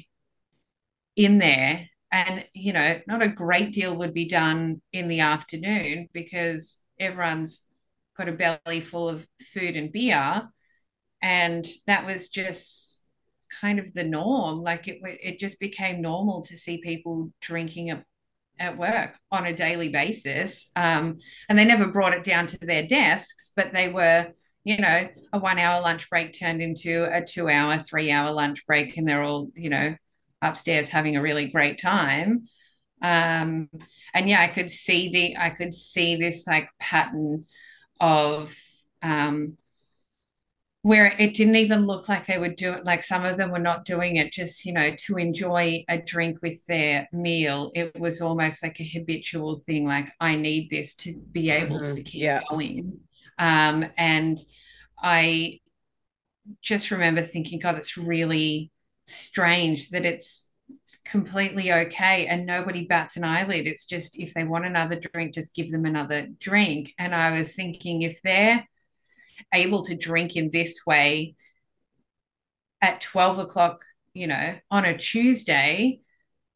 [1.17, 6.07] in there, and you know, not a great deal would be done in the afternoon
[6.13, 7.67] because everyone's
[8.15, 10.47] got a belly full of food and beer,
[11.21, 13.09] and that was just
[13.61, 14.59] kind of the norm.
[14.59, 18.03] Like it, it just became normal to see people drinking at,
[18.59, 20.69] at work on a daily basis.
[20.75, 21.17] Um,
[21.49, 24.27] and they never brought it down to their desks, but they were,
[24.63, 28.65] you know, a one hour lunch break turned into a two hour, three hour lunch
[28.67, 29.95] break, and they're all, you know,
[30.41, 32.47] upstairs having a really great time.
[33.01, 33.69] Um,
[34.13, 37.45] and yeah, I could see the, I could see this like pattern
[38.01, 38.55] of,
[39.03, 39.57] um,
[40.83, 42.85] where it didn't even look like they would do it.
[42.85, 46.41] Like some of them were not doing it just, you know, to enjoy a drink
[46.41, 47.71] with their meal.
[47.75, 49.85] It was almost like a habitual thing.
[49.85, 52.03] Like, I need this to be able to Mhm.
[52.03, 52.43] keep Yeah.
[52.49, 52.99] going.
[53.37, 54.37] Um, and
[55.01, 55.59] I
[56.61, 58.71] just remember thinking, God, it's really
[59.07, 60.49] strange that it's
[60.83, 63.67] it's completely okay and nobody bats an eyelid.
[63.67, 66.93] It's just if they want another drink, just give them another drink.
[66.99, 68.67] And I was thinking, if they're
[69.53, 71.35] able to drink in this way
[72.81, 73.79] at 12 o'clock,
[74.13, 76.01] you know, on a Tuesday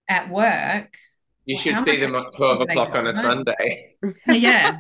[0.10, 0.94] at work.
[1.46, 3.22] You Well, should see them at 12 o'clock on a go?
[3.22, 3.96] Sunday.
[4.28, 4.78] Yeah.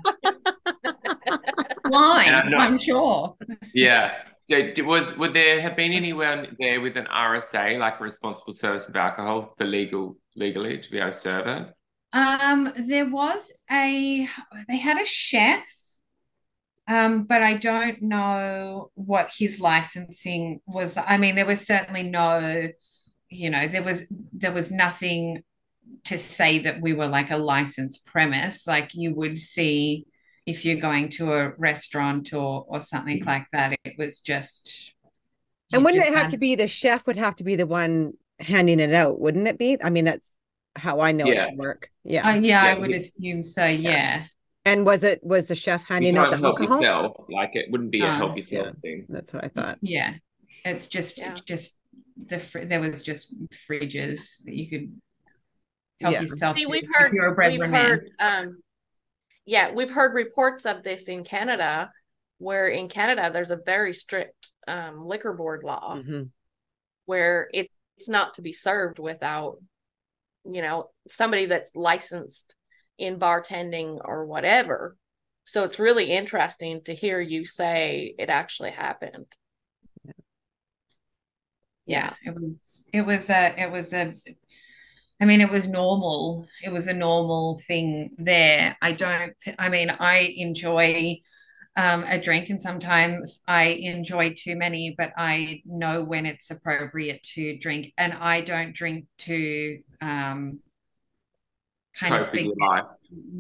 [1.86, 3.38] Blind, I'm not- I'm sure.
[3.74, 4.14] Yeah.
[4.50, 8.90] So, Was would there have been anyone there with an RSA, like a responsible service
[8.90, 11.74] of alcohol, for legal legally to be able to serve it?
[12.14, 14.28] Um, there was a
[14.68, 15.66] they had a chef,
[16.88, 20.98] um, but I don't know what his licensing was.
[20.98, 22.70] I mean, there was certainly no,
[23.30, 25.44] you know, there was there was nothing
[26.06, 30.06] to say that we were like a licensed premise, like you would see
[30.46, 33.78] if you're going to a restaurant or or something like that.
[33.84, 34.94] It was just
[35.74, 37.68] And wouldn't just it have had- to be the chef would have to be the
[37.68, 39.78] one handing it out, wouldn't it be?
[39.84, 40.36] I mean, that's
[40.76, 41.90] how I know it to work.
[42.04, 42.28] Yeah.
[42.28, 43.66] Uh, yeah, I would he- assume so.
[43.66, 44.26] Yeah.
[44.66, 46.82] and was it was the chef handing out the help alcohol?
[46.82, 47.26] yourself.
[47.30, 48.74] Like it wouldn't be a Ah, help yourself yeah.
[48.82, 49.06] thing.
[49.10, 49.78] That's what I thought.
[49.82, 50.14] Yeah,
[50.66, 51.36] it's just Yeah.
[51.46, 51.78] just
[52.24, 55.02] the fr- there was just fridges that you could
[56.00, 56.22] help Yeah.
[56.22, 58.62] yourself See, to we've heard, you're a we've heard, um,
[59.46, 61.92] yeah, we've heard reports of this in Canada,
[62.38, 66.32] where in Canada there's a very strict um, liquor board law Mhm.
[67.06, 69.58] where it, it's not to be served without,
[70.46, 72.56] you know, somebody that's licensed
[72.98, 74.96] in bartending or whatever.
[75.44, 79.26] So it's really interesting to hear you say it actually happened.
[81.86, 84.14] Yeah, it was it was a it was a
[85.22, 86.48] I mean it was normal.
[86.64, 88.76] It was a normal thing there.
[88.82, 91.20] I don't I mean I enjoy
[91.78, 97.24] um, a drink and sometimes I enjoy too many, but I know when it's appropriate
[97.36, 100.60] to drink and I don't drink to um
[101.98, 102.54] kind of Cope figure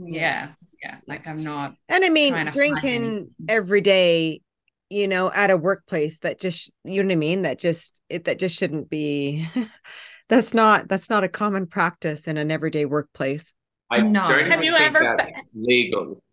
[0.05, 0.51] yeah,
[0.83, 4.41] yeah, like I'm not And I mean, trying to hide drinking every day,
[4.89, 7.41] you know, at a workplace that just, you know what I mean?
[7.43, 9.47] That just, it, that just shouldn't be,
[10.31, 13.53] that's not, that's not a common practice in an everyday workplace.
[13.91, 14.27] I No.
[14.27, 16.23] don't Have you ever that's legal.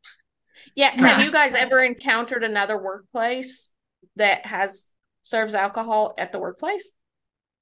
[0.76, 1.24] Yeah, have Yeah.
[1.26, 3.74] you guys ever encountered another workplace
[4.16, 6.94] that has serves alcohol at the workplace?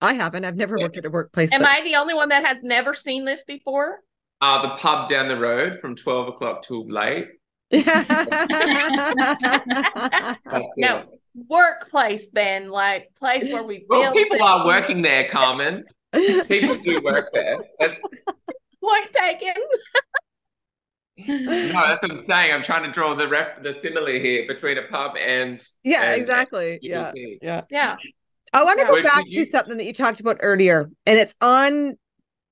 [0.02, 1.50] I haven't, I've never worked at a workplace.
[1.52, 4.00] Am that- I the only one that has never seen this before?
[4.42, 7.28] Uh, the pub down the road from 12 o'clock till late.
[7.70, 7.86] That's
[10.44, 11.04] That's No.
[11.48, 14.46] Workplace, Ben, like place where we Well, build people things.
[14.46, 15.84] are working there, Carmen.
[16.48, 17.58] People do work there.
[17.80, 18.00] That's
[18.82, 19.54] Point taken.
[21.28, 22.52] no, that's what I'm saying.
[22.52, 26.20] I'm trying to draw the ref the simile here between a pub and Yeah, and-
[26.20, 26.72] exactly.
[26.72, 27.12] and Yeah.
[27.42, 27.62] Yeah.
[27.70, 27.96] Yeah.
[28.52, 28.88] I want to Yeah.
[28.88, 31.96] go back would to something that you talked about earlier, and it's on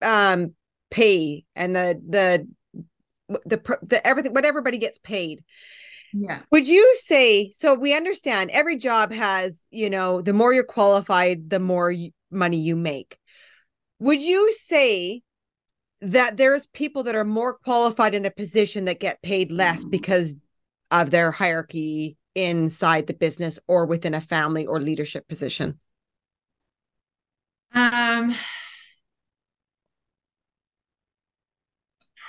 [0.02, 0.54] um
[0.90, 2.48] pay and the the
[3.46, 5.44] the pr- the everything what everybody gets paid.
[6.12, 6.40] Yeah.
[6.50, 7.74] Would you say so?
[7.74, 12.58] We understand every job has, you know, the more you're qualified, the more you, money
[12.60, 13.18] you make.
[14.04, 15.22] Would you say
[16.02, 20.36] that there's people that are more qualified in a position that get paid less because
[20.90, 25.80] of their hierarchy inside the business or within a family or leadership position?
[27.72, 28.34] Um,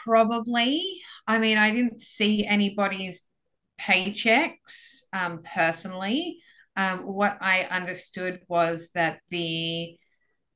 [0.05, 0.81] probably.
[1.27, 3.27] I mean, I didn't see anybody's
[3.81, 6.37] paychecks um, personally.
[6.77, 9.97] Um, what I understood was that the,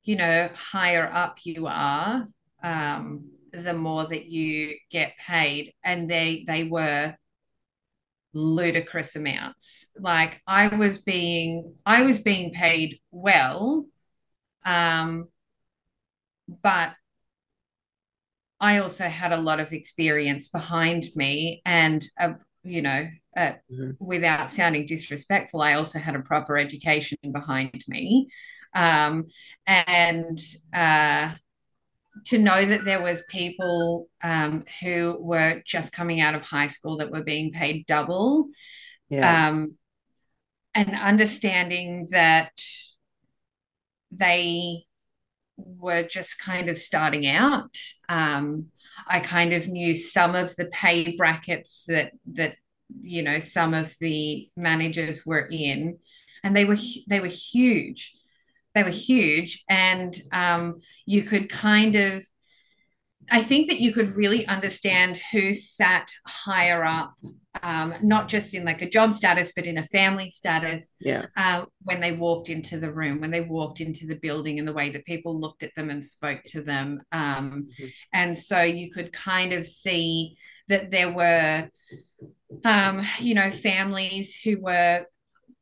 [0.09, 2.25] you know, higher up you are,
[2.63, 7.15] um, the more that you get paid, and they they were
[8.33, 9.87] ludicrous amounts.
[9.99, 13.85] Like I was being I was being paid well,
[14.65, 15.29] um,
[16.61, 16.95] but
[18.59, 22.33] I also had a lot of experience behind me, and uh,
[22.63, 23.07] you know,
[23.37, 23.97] uh, Mhm.
[23.99, 28.29] without sounding disrespectful, I also had a proper education behind me,
[28.73, 29.27] um,
[29.67, 30.39] and
[30.73, 31.33] uh,
[32.25, 36.97] to know that there was people um, who were just coming out of high school
[36.97, 38.47] that were being paid double,
[39.21, 39.75] um,
[40.75, 42.51] and understanding that
[44.11, 44.83] they
[45.57, 47.75] were just kind of starting out.
[48.07, 48.71] Um,
[49.07, 52.55] I kind of knew some of the pay brackets that that
[53.01, 55.99] you know some of the managers were in,
[56.43, 58.15] and they were they were huge.
[58.75, 62.25] They were huge, and um, you could kind of.
[63.31, 67.13] I think that you could really understand who sat higher up,
[67.61, 71.27] um, not just in like a job status, but in a family status, yeah.
[71.37, 74.73] uh, when they walked into the room, when they walked into the building, and the
[74.73, 76.99] way that people looked at them and spoke to them.
[77.11, 77.91] Um, Mhm.
[78.13, 80.35] And so you could kind of see
[80.67, 81.69] that there were,
[82.65, 85.05] um, you know, families who were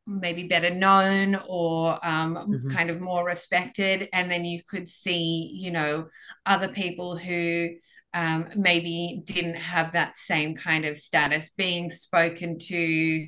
[0.07, 2.69] maybe better known or um, Mhm.
[2.69, 4.09] kind of more respected.
[4.13, 6.07] And then you could see, you know,
[6.45, 7.69] other people who
[8.13, 13.27] um, maybe didn't have that same kind of status being spoken to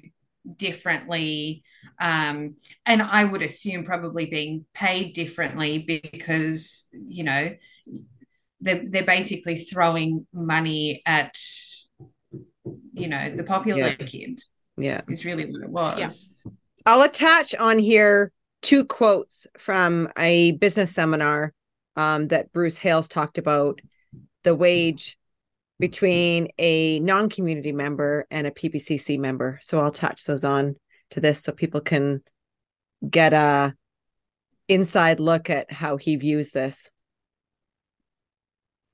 [0.55, 1.63] differently
[1.99, 2.55] um,
[2.85, 5.79] and i would assume probably being paid differently
[6.11, 7.51] because you know
[8.61, 11.35] they're, they're basically throwing money at
[12.93, 13.95] you know the popular Yeah.
[13.95, 15.01] kids Yeah.
[15.09, 16.29] is really what it was
[16.85, 21.53] I'll attach on here two quotes from a business seminar
[21.95, 23.79] um, that Bruce Hales talked about
[24.43, 25.17] the wage
[25.79, 29.59] between a non-community member and a PBCC member.
[29.61, 30.75] So I'll attach those on
[31.11, 32.21] to this so people can
[33.09, 33.73] get a
[34.67, 36.91] inside look at how he views this.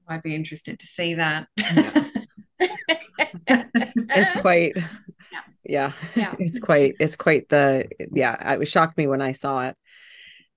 [0.08, 1.48] i'd be interested to see that
[3.48, 4.74] It's quite
[5.64, 5.92] yeah.
[6.16, 6.36] Yeah.
[6.40, 9.78] It's quite it's quite the yeah, it was shocked me when I saw it.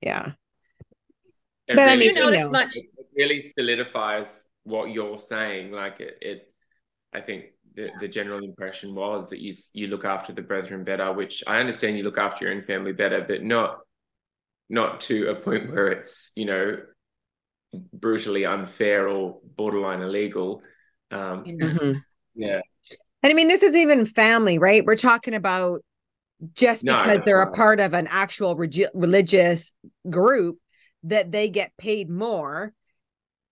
[0.01, 0.33] Yeah.
[1.66, 2.51] It But I mean, you you notice know.
[2.51, 2.74] much?
[2.76, 5.72] it really solidifies what you're saying.
[5.72, 6.53] Like it, it
[7.12, 11.12] I think the, the general impression was that you you look after the brethren better,
[11.12, 13.81] which I understand you look after your own family better, but not
[14.70, 16.79] not to a point where it's you know
[17.93, 20.62] brutally unfair or borderline illegal.
[21.11, 22.05] Um, you know Mhm.
[22.35, 22.61] yeah,
[23.22, 24.84] And I mean, this is even family, right?
[24.84, 25.82] We're talking about
[26.54, 29.74] just No, because that's they're a part of an actual regi- religious
[30.08, 30.58] group
[31.04, 32.72] that they get paid more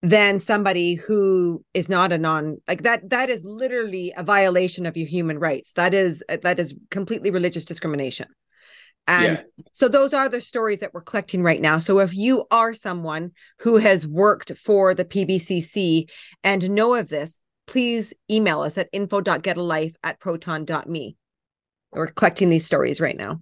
[0.03, 4.97] than somebody who is not a non like that that is literally a violation of
[4.97, 5.73] your human rights.
[5.73, 8.29] That is that is completely religious discrimination.
[9.09, 11.79] And so those are the stories that we're collecting right now.
[11.79, 16.09] So if you are someone who has worked for the pbcc
[16.45, 21.17] and know of this please email us at info.getalife at proton.me.
[21.93, 23.41] We're collecting these stories right now.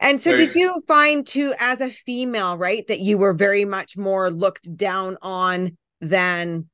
[0.00, 3.64] And so, So- did you find too, as a female, right, that you were very
[3.64, 6.68] much more looked down on than?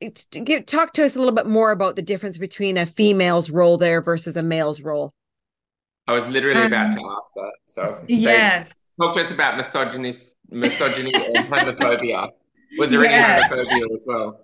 [0.00, 2.86] t- t- Give, talk to us a little bit more about the difference between a
[2.86, 5.12] female's role there versus a male's role.
[6.08, 7.52] I was literally about Um, to ask that.
[7.66, 10.12] So I was gonna say, yes talk to us about misogyny,
[10.50, 12.28] misogyny and homophobia.
[12.78, 13.40] Was there Yeah.
[13.50, 14.40] any homophobia as well?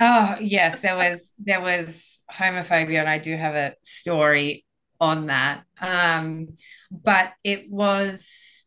[0.00, 4.64] Oh yes, there was there was homophobia, and I do have a story
[5.00, 5.64] on that.
[5.80, 6.54] Um,
[6.90, 8.64] but it was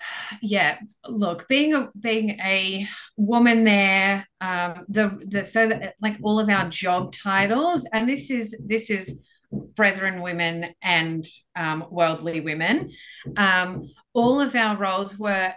[0.42, 6.38] yeah look being a being a woman there um the the so that like all
[6.38, 12.90] of our job titles and this is this is brethren women and um, worldly women
[13.36, 15.52] um all of our roles were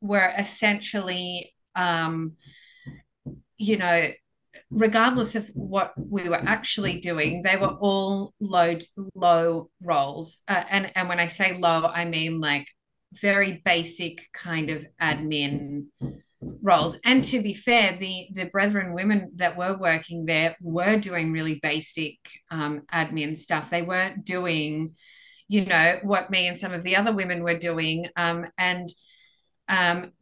[0.00, 2.36] were essentially um
[3.56, 4.10] you know
[4.70, 8.78] regardless of what we were actually doing, they were all low
[9.14, 10.42] low roles.
[10.48, 12.68] Uh, and and when I say low, I mean like
[13.12, 15.86] very basic kind of admin
[16.40, 16.98] roles.
[17.04, 21.58] And to be fair, the the brethren women that were working there were doing really
[21.62, 22.18] basic
[22.50, 23.70] um, admin stuff.
[23.70, 24.94] They weren't doing,
[25.48, 28.06] you know, what me and some of the other women were doing.
[28.16, 28.88] Um, and
[29.68, 30.12] um,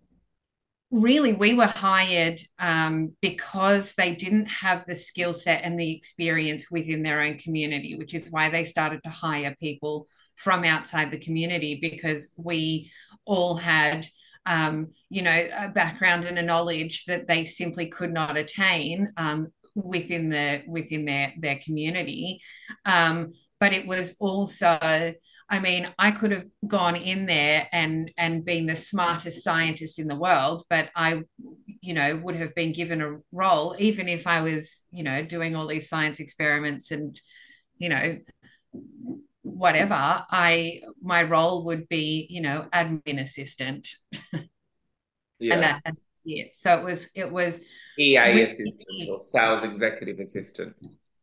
[0.90, 6.70] really we were hired um, because they didn't have the skill set and the experience
[6.70, 11.18] within their own community which is why they started to hire people from outside the
[11.18, 12.90] community because we
[13.26, 14.06] all had
[14.46, 19.48] um, you know a background and a knowledge that they simply could not attain um,
[19.74, 22.40] within the within their their community.
[22.84, 25.14] Um, but it was also
[25.50, 30.06] I mean, I could have gone in there and and been the smartest scientist in
[30.06, 31.22] the world, but I,
[31.80, 35.56] you know, would have been given a role, even if I was, you know, doing
[35.56, 37.18] all these science experiments and,
[37.78, 38.18] you know,
[39.42, 39.94] whatever.
[39.94, 43.88] I my role would be, you know, admin assistant.
[45.38, 45.54] yeah.
[45.54, 45.96] And that, that's
[46.26, 46.56] it.
[46.56, 47.64] So it was it was
[47.98, 50.76] EA assistant or sales executive assistant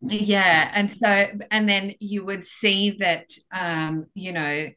[0.10, 4.70] yeah and so and then you would see that um you know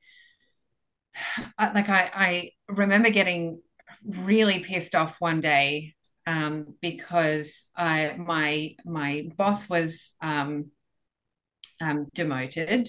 [1.59, 3.61] like i i remember getting
[4.05, 5.93] really pissed off one day
[6.27, 10.71] um because i my my boss was um
[11.81, 12.89] um demoted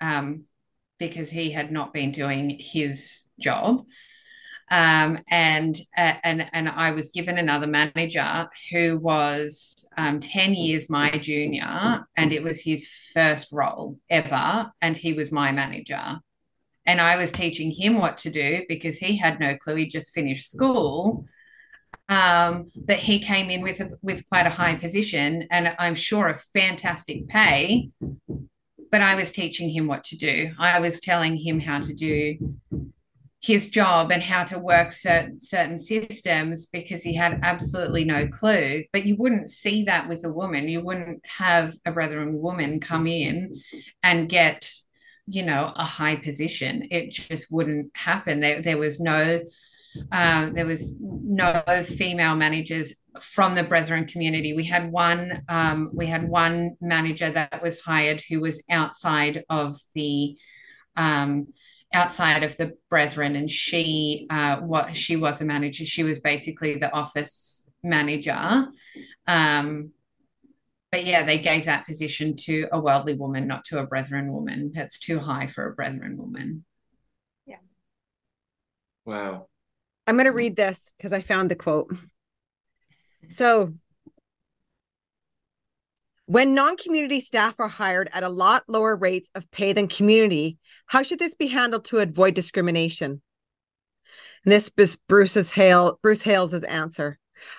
[0.00, 0.42] um
[0.98, 3.84] because he had not been doing his job
[4.70, 10.90] um, and uh, and and I was given another manager who was um, ten years
[10.90, 16.20] my junior, and it was his first role ever, and he was my manager,
[16.84, 19.76] and I was teaching him what to do because he had no clue.
[19.76, 21.24] He just finished school.
[22.08, 26.28] Um, but he came in with a, with quite a high position, and I'm sure
[26.28, 27.90] a fantastic pay.
[28.92, 30.52] But I was teaching him what to do.
[30.58, 32.36] I was telling him how to do
[33.42, 38.82] his job and how to work certain certain systems because he had absolutely no clue.
[38.92, 40.68] But you wouldn't see that with a woman.
[40.68, 43.56] You wouldn't have a brethren woman come in
[44.02, 44.70] and get
[45.26, 46.88] you know a high position.
[46.90, 48.40] It just wouldn't happen.
[48.40, 49.40] There, there was no
[50.12, 54.54] um, there was no female managers from the brethren community.
[54.54, 59.76] We had one um, we had one manager that was hired who was outside of
[59.94, 60.36] the
[60.96, 61.48] um,
[61.96, 66.74] outside of the brethren and she uh, what she was a manager she was basically
[66.74, 68.66] the office manager.
[69.26, 69.92] Um,
[70.92, 74.70] but yeah they gave that position to a worldly woman not to a brethren woman.
[74.74, 76.64] That's too high for a brethren woman.
[77.46, 77.56] Yeah.
[79.06, 79.48] Wow.
[80.06, 81.92] I'm going to read this because i found the quote.
[83.28, 83.74] So
[86.26, 90.58] when non community staff are hired at a lot lower rates of pay than community,
[90.86, 93.22] how should this be handled to avoid discrimination?
[94.44, 97.18] And this is Bruce's Hale, Bruce Hales' answer.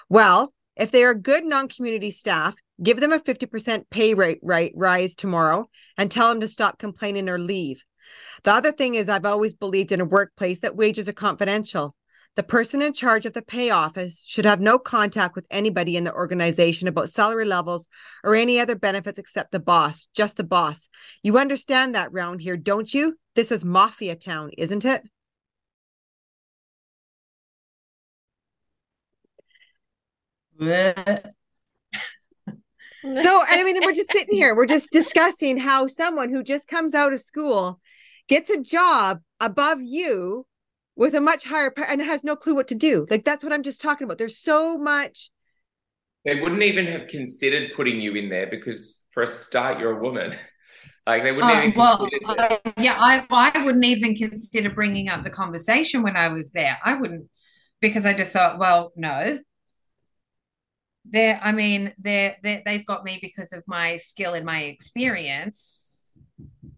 [0.09, 5.15] Well, if they are good non community staff, give them a 50% pay rate rise
[5.15, 7.83] tomorrow and tell them to stop complaining or leave.
[8.43, 11.95] The other thing is, I've always believed in a workplace that wages are confidential.
[12.37, 16.03] The person in charge of the pay office should have no contact with anybody in
[16.03, 17.87] the organization about salary levels
[18.23, 20.87] or any other benefits except the boss, just the boss.
[21.23, 23.17] You understand that round here, don't you?
[23.33, 25.01] This is mafia town, isn't it?
[33.13, 36.95] so i mean we're just sitting here we're just discussing how someone who just comes
[36.95, 37.79] out of school
[38.27, 40.46] gets a job above you
[40.97, 43.05] with a much higher and has no clue what to do.
[43.09, 44.17] Like that's what I'm just talking about.
[44.17, 45.29] There's so much.
[46.25, 50.01] They wouldn't even have considered putting you in there because for a start, you're a
[50.01, 50.35] woman.
[51.05, 51.73] Like they wouldn't uh, even.
[51.77, 56.51] Well, uh, yeah, I I wouldn't even consider bringing up the conversation when I was
[56.51, 56.77] there.
[56.83, 57.29] I wouldn't
[57.79, 59.39] because I just thought, well, no.
[61.05, 65.96] They're, I mean, they're, they're they've got me because of my skill and my experience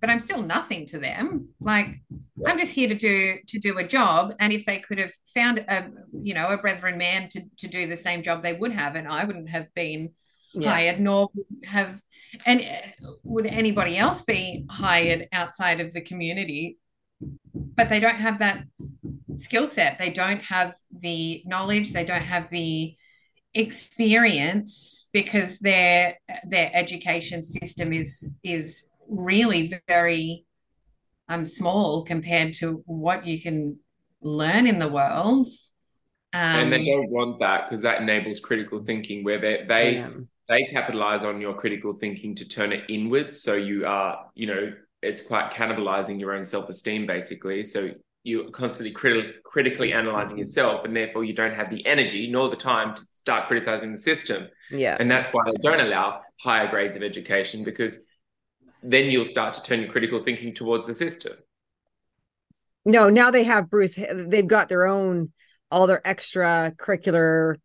[0.02, 1.50] but I'm still nothing to them.
[1.60, 2.02] Like
[2.46, 4.34] I'm just here to do to do a job.
[4.40, 5.92] And if they could have found a
[6.22, 9.08] you know a brethren man to to do the same job, they would have, and
[9.08, 10.12] I wouldn't have been
[10.54, 10.70] yeah.
[10.70, 11.30] hired, nor
[11.66, 12.02] have
[12.46, 12.66] and
[13.24, 16.78] would anybody else be hired outside of the community.
[17.54, 18.64] But they don't have that
[19.36, 19.98] skill set.
[19.98, 22.96] They don't have the knowledge, they don't have the
[23.56, 30.46] experience because their their education system is is really very
[31.28, 33.78] um, small compared to what you can
[34.22, 35.48] learn in the world.
[36.34, 39.96] Um, and they Um, don't want that because that enables critical thinking where they they
[39.96, 40.10] Yeah.
[40.48, 44.74] they capitalize on your critical thinking to turn it inwards so you are you know
[45.02, 47.90] it's quite cannibalizing your own self-esteem basically so
[48.24, 52.56] you're constantly criti- critically analyzing yourself and therefore you don't have the energy nor the
[52.56, 54.98] time to start criticizing the system Yeah.
[55.00, 58.06] and that's why they don't allow higher grades of education because
[58.82, 61.34] then you'll start to turn your critical thinking towards the system
[62.86, 64.00] No, now they have Bruce.
[64.14, 65.32] They've got their own,
[65.72, 67.56] all their extra curricular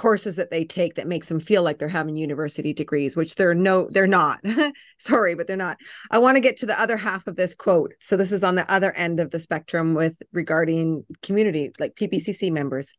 [0.00, 3.54] courses that they take that makes them feel like they're having university degrees, which they're
[3.54, 4.40] no, they're not.
[4.98, 5.76] Sorry, but they're not.
[6.10, 7.92] I want to get to the other half of this quote.
[8.00, 12.50] So this is on the other end of the spectrum with regarding community, like PBCC
[12.50, 12.94] members.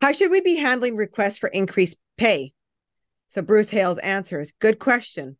[0.00, 2.52] How should we be handling requests for increased pay?
[3.26, 5.36] So Bruce Hales answers, good question.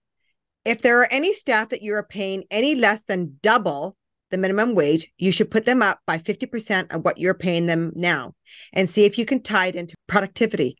[0.65, 3.97] If there are any staff that you are paying any less than double
[4.31, 7.93] the minimum wage, you should put them up by 50% of what you're paying them
[7.95, 8.35] now
[8.73, 10.79] and see if you can tie it into productivity.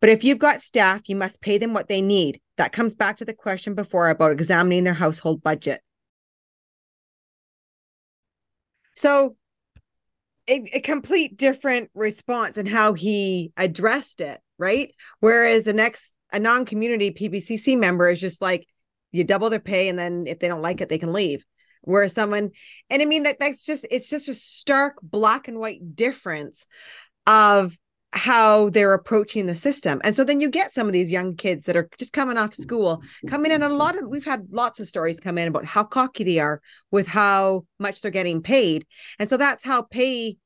[0.00, 2.40] But if you've got staff, you must pay them what they need.
[2.56, 5.80] That comes back to the question before about examining their household budget.
[8.94, 9.36] So,
[10.48, 14.94] a, a complete different response in how he addressed it, right?
[15.20, 18.66] Whereas the next, a non community PBCC member is just like,
[19.12, 21.44] you double their pay, and then if they don't like it, they can leave.
[21.82, 22.50] Where someone
[22.90, 26.66] and i mean that that's just it's just a stark black and white difference
[27.26, 27.78] of
[28.12, 30.00] how they're approaching the system.
[30.02, 32.54] And so then you get some of these young kids that are just coming off
[32.54, 35.84] school coming in a lot of we've had lots of stories come in about how
[35.84, 38.86] cocky they are with how much they're getting paid.
[39.18, 40.36] And so that's how pay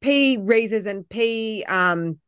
[0.00, 2.18] pay raises and pay um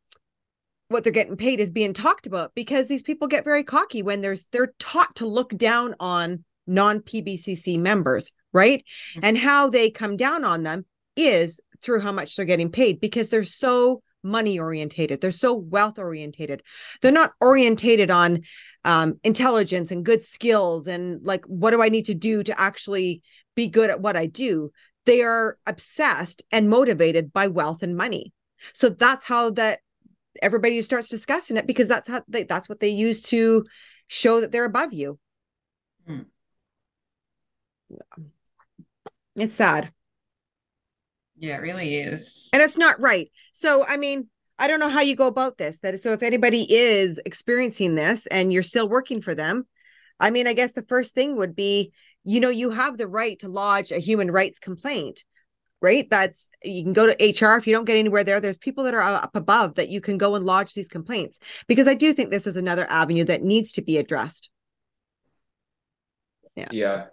[0.89, 4.21] what they're getting paid is being talked about because these people get very cocky when
[4.21, 8.85] there's they're taught to look down on non PBCC members, right?
[9.13, 9.21] Mm-hmm.
[9.23, 10.85] And how they come down on them
[11.17, 15.21] is through how much they're getting paid because they're so money orientated.
[15.21, 16.63] They're so wealth orientated.
[17.01, 18.43] They're not orientated on
[18.85, 23.23] um, intelligence and good skills and like, what do I need to do to actually
[23.55, 24.71] be good at what I do?
[25.07, 28.33] They are obsessed and motivated by wealth and money.
[28.73, 29.79] So that's how that
[30.43, 33.65] everybody starts discussing it because that's how they, that's what they use to
[34.09, 35.19] show that they're above you.
[36.07, 36.21] Hmm.
[39.37, 39.93] It's sad.
[41.37, 42.49] yeah, it really is.
[42.53, 43.31] And it's not right.
[43.53, 45.79] So, I mean, I don't know how you go about this.
[45.81, 49.67] That so if anybody is experiencing this and you're still working for them,
[50.19, 51.93] I mean, I guess the first thing would be,
[52.25, 55.25] you know, you have the right to lodge a human rights complaint.
[55.82, 56.09] Right?
[56.09, 58.40] That's you can go to HR if you don't get anywhere there.
[58.40, 61.86] There's people that are up above that you can go and lodge these complaints because
[61.86, 64.51] I do think this is another avenue that needs to be addressed.
[66.57, 67.05] yeah Yeah,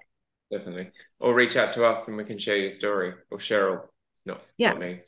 [0.52, 3.88] definitely or reach out to us and we can share your story or cheryl
[4.26, 4.70] no Yeah.
[4.70, 5.02] not me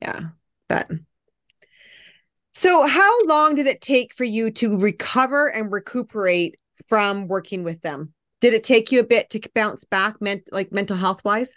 [0.00, 0.20] Yeah.
[0.68, 0.88] But
[2.52, 6.56] so how long did it take for you to recover and recuperate
[6.86, 8.13] from working with them?
[8.44, 11.56] Did it take you a bit to bounce back ment- like mental health wise?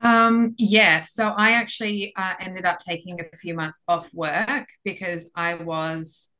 [0.00, 5.30] Um, yeah, so I actually uh, ended up taking a few months off work because
[5.34, 6.30] I was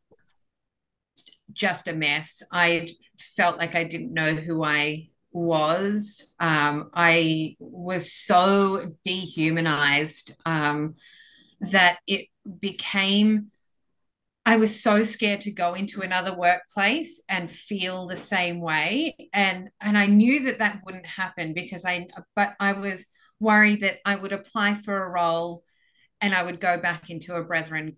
[1.52, 2.42] just a mess.
[2.50, 2.88] I
[3.36, 6.32] felt like I didn't know who I was.
[6.40, 10.94] Um, I was so dehumanized um,
[11.60, 12.28] that it
[12.60, 13.50] became.
[14.48, 19.68] I was so scared to go into another workplace and feel the same way, and
[19.80, 22.08] and I knew that that wouldn't happen because I.
[22.34, 23.06] But I was
[23.40, 25.64] worried that I would apply for a role,
[26.22, 27.96] and I would go back into a brethren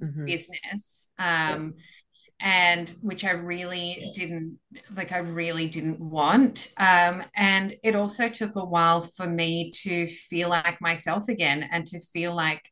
[0.00, 0.26] Mhm.
[0.26, 1.74] business um
[2.40, 4.58] and which I really didn't
[4.94, 10.06] like I really didn't want um and it also took a while for me to
[10.08, 12.62] feel like myself again and to feel like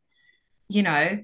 [0.68, 1.18] you know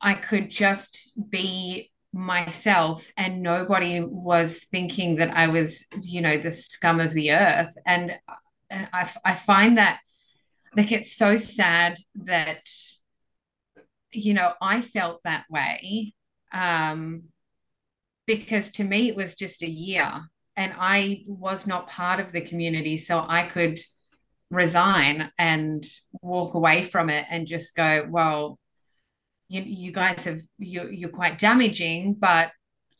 [0.00, 6.52] I could just be myself and nobody was thinking that I was you know the
[6.52, 7.74] scum of the earth.
[7.86, 8.18] And
[8.70, 10.00] and I, I find that
[10.76, 12.68] like it's so sad that
[14.12, 16.14] you know I felt that way
[16.52, 17.24] um
[18.26, 20.22] because to me it was just a year
[20.56, 23.78] and I was not part of the community so I could
[24.50, 25.84] resign and
[26.22, 28.58] walk away from it and just go well
[29.48, 32.52] you, you guys have you, you're quite damaging but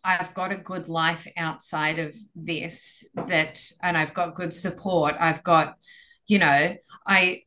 [0.05, 5.43] I've got a good life outside of this that and I've got good support I've
[5.43, 5.77] got
[6.29, 6.77] you know,
[7.07, 7.43] I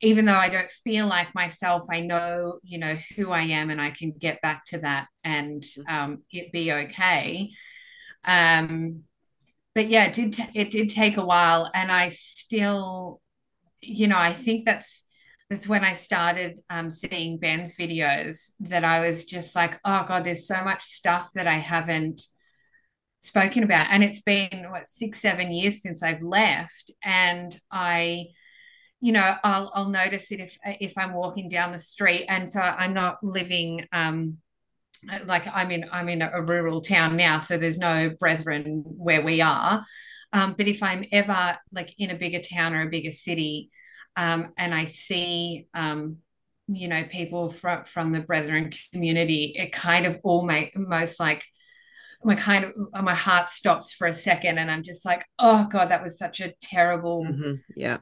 [0.00, 3.80] even though I don't feel like myself, I know, you know, who I am and
[3.80, 7.50] I can get back to that and um, it be okay.
[8.24, 9.02] Um,
[9.74, 11.70] but yeah, it did, t- it did take a while.
[11.74, 13.20] And I still,
[13.82, 15.04] you know, I think that's,
[15.50, 20.24] that's when I started um, seeing Ben's videos that I was just like, oh God,
[20.24, 22.22] there's so much stuff that I haven't
[23.18, 23.88] spoken about.
[23.90, 26.92] And it's been what six, seven years since I've left.
[27.02, 28.26] And I,
[29.00, 32.60] you know, I'll I'll notice it if if I'm walking down the street, and so
[32.60, 34.38] I'm not living um,
[35.24, 39.40] like I'm in I'm in a rural town now, so there's no brethren where we
[39.40, 39.84] are.
[40.32, 43.70] Um, but if I'm ever like in a bigger town or a bigger city,
[44.16, 46.18] um, and I see um,
[46.68, 51.44] you know people from from the brethren community, it kind of all make most like
[52.24, 55.90] my kind of my heart stops for a second, and I'm just like, oh god,
[55.90, 57.62] that was such a terrible Mhm.
[57.76, 57.98] Yeah.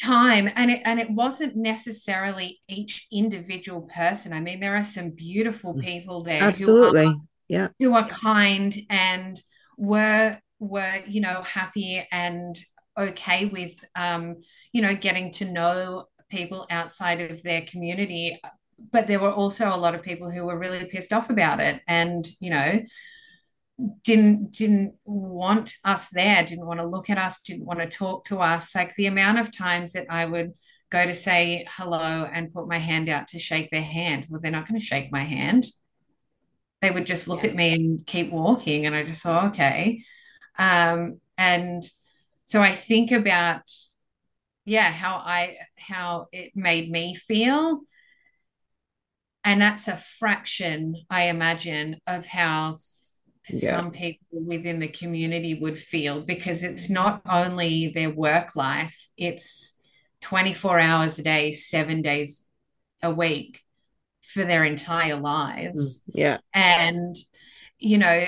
[0.00, 5.10] time and it and it wasn't necessarily each individual person i mean there are some
[5.10, 7.04] beautiful people there Absolutely.
[7.04, 7.16] who are,
[7.48, 7.68] Yeah.
[7.78, 9.42] who are kind and
[9.76, 12.56] were were you know happy and
[13.00, 14.36] okay with um
[14.72, 18.40] you know getting to know people outside of their community.
[18.92, 21.82] But there were also a lot of people who were really pissed off about it
[21.88, 22.80] and you know
[24.04, 28.24] didn't didn't want us there didn't want to look at us didn't want to talk
[28.26, 28.74] to us.
[28.74, 30.52] Like the amount of times that i would
[30.90, 34.50] go to say hello and put my hand out to shake their hand well they're
[34.50, 35.66] not going to shake my hand.
[36.82, 37.50] They would just look Yeah.
[37.50, 40.02] at me and keep walking and i just thought okay.
[40.58, 41.82] Um, and
[42.50, 43.62] so i think about
[44.64, 47.80] yeah how i how it made me feel
[49.44, 52.74] and that's a fraction i imagine of how
[53.48, 53.76] Yeah.
[53.76, 59.76] some people within the community would feel because it's not only their work life it's
[60.20, 62.46] 24 hours a day 7 days
[63.00, 63.62] a week
[64.20, 66.38] for their entire lives mm, Yeah.
[66.52, 67.14] and
[67.78, 68.26] you know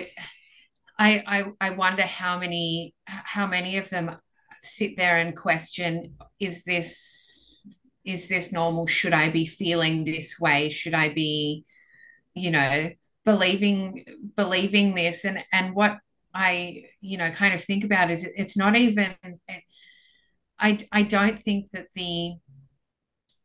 [0.99, 4.17] I, I i wonder how many how many of them
[4.61, 7.65] sit there and question is this
[8.05, 8.87] is this normal?
[8.87, 10.71] Should i be feeling this way?
[10.71, 11.65] Should i be
[12.35, 12.91] you know
[13.25, 14.05] believing
[14.37, 15.25] believing this?
[15.25, 15.99] And and what
[16.35, 19.15] i you know kind of think about is it, it's not even
[20.59, 22.35] i i don't think that the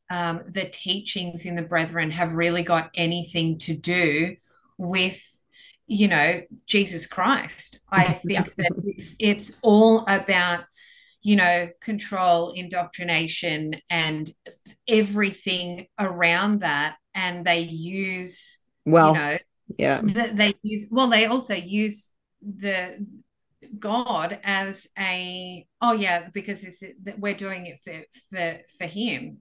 [0.09, 4.37] um, the teachings in the brethren have really got anything to do
[4.77, 5.21] with
[5.87, 10.65] you know jesus christ i think that it's it's all about
[11.21, 14.29] you know control indoctrination and
[14.87, 19.37] everything around that and they use Well, you know
[19.77, 20.01] yeah.
[20.01, 22.11] th- they use well they also use
[22.41, 23.05] the
[23.79, 27.99] god as a oh yeah because it's that we're doing it for
[28.29, 29.39] for for him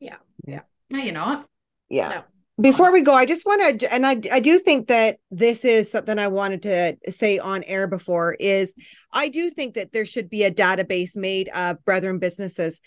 [0.00, 0.16] Yeah.
[0.46, 0.62] Yeah.
[0.88, 1.46] no you're not
[1.88, 2.08] Yeah.
[2.08, 2.22] No.
[2.60, 5.90] Before we go, I just want to, and I, I do think that this is
[5.90, 8.74] something I wanted to say on air before is
[9.12, 12.80] I do think that there should be a database made of brethren businesses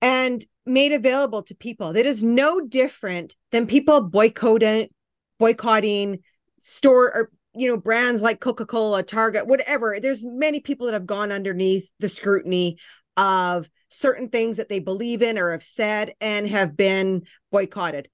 [0.00, 4.88] and made available to people that is no different than people boycotting,
[5.38, 6.20] boycotting
[6.58, 9.98] store or, you know, brands like Coca-Cola, Target, whatever.
[10.00, 12.78] There's many people that have gone underneath the scrutiny
[13.16, 18.08] of certain things that they believe in or have said and have been boycotted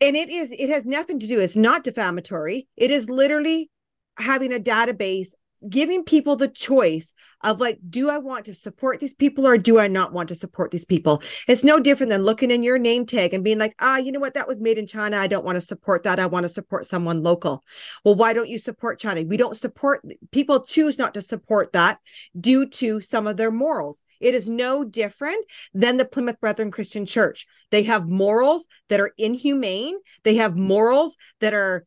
[0.00, 2.68] and it is it has nothing to do it's not defamatory.
[2.76, 3.70] It is literally
[4.18, 5.32] having a database
[5.68, 9.78] giving people the choice of like do i want to support these people or do
[9.78, 11.22] i not want to support these people?
[11.46, 14.20] It's no different than looking in your name tag and being like ah you know
[14.20, 14.34] what?
[14.34, 15.16] That was made in china.
[15.16, 16.20] I don't want to support that.
[16.20, 17.64] I want to support someone local.
[18.04, 19.22] Well why don't you support china?
[19.22, 21.98] We don't support people choose not to support that
[22.38, 24.02] due to some of their morals.
[24.20, 25.44] It is no different
[25.74, 27.46] than the plymouth brethren christian church.
[27.70, 29.96] They have morals that are inhumane.
[30.24, 31.84] They have morals that are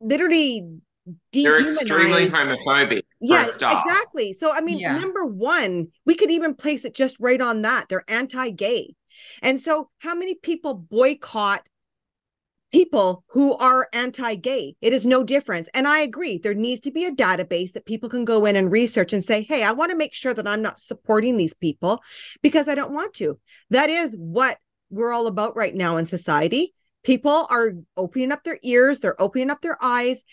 [0.00, 0.64] literally
[1.32, 3.02] They're extremely homophobic.
[3.20, 3.86] Yes, for a start.
[3.86, 4.32] exactly.
[4.32, 4.98] So, I mean, Yeah.
[4.98, 7.88] number one, we could even place it just right on that.
[7.88, 8.94] They're anti gay.
[9.42, 11.66] And so, how many people boycott
[12.70, 14.76] people who are anti gay?
[14.80, 15.68] It is no difference.
[15.74, 18.70] And I agree, there needs to be a database that people can go in and
[18.70, 22.00] research and say, hey, I want to make sure that I'm not supporting these people
[22.42, 23.38] because I don't want to.
[23.70, 24.58] That is what
[24.90, 26.74] we're all about right now in society.
[27.04, 30.24] People are opening up their ears, they're opening up their eyes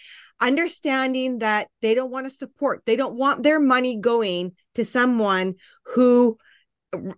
[0.41, 5.55] understanding that they don't want to support they don't want their money going to someone
[5.85, 6.37] who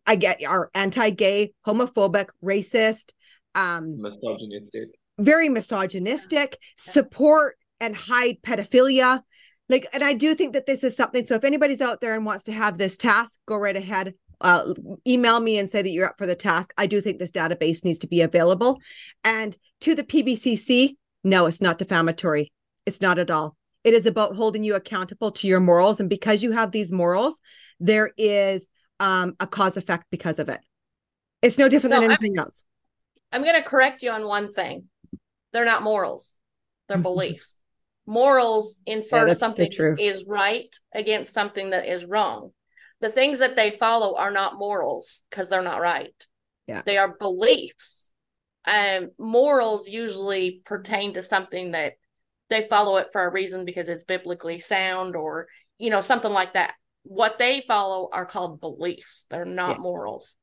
[0.05, 3.11] i get are anti-gay homophobic racist
[3.55, 4.89] um misogynistic.
[5.17, 9.21] very misogynistic support and hide pedophilia
[9.67, 12.25] like and i do think that this is something so if anybody's out there and
[12.25, 14.73] wants to have this task go right ahead uh,
[15.07, 16.71] email me and say that you're up for the task.
[16.77, 18.79] I do think this database needs to be available.
[19.23, 22.51] And to the PBCC, no, it's not defamatory.
[22.87, 23.57] It's not at all.
[23.83, 25.99] It is about holding you accountable to your morals.
[25.99, 27.41] And because you have these morals,
[27.81, 28.69] there is
[29.01, 30.61] um, a cause effect because of it.
[31.41, 32.63] It's no different So than I'm- anything else.
[33.31, 34.85] I'm going to correct you on one thing.
[35.51, 36.39] They're not morals,
[36.87, 37.61] they're beliefs.
[38.05, 39.69] Morals infer so something
[39.99, 42.51] is right against something that is wrong.
[43.01, 46.15] The things that they follow are not morals because they're not right.
[46.67, 46.83] Yeah.
[46.85, 48.13] They are beliefs.
[48.65, 51.93] Um, morals usually pertain to something that
[52.49, 55.47] they follow it for a reason because it's biblically sound or,
[55.77, 56.73] you know, something like that.
[57.03, 59.25] What they follow are called beliefs.
[59.29, 59.77] They're not Yeah.
[59.77, 60.37] morals.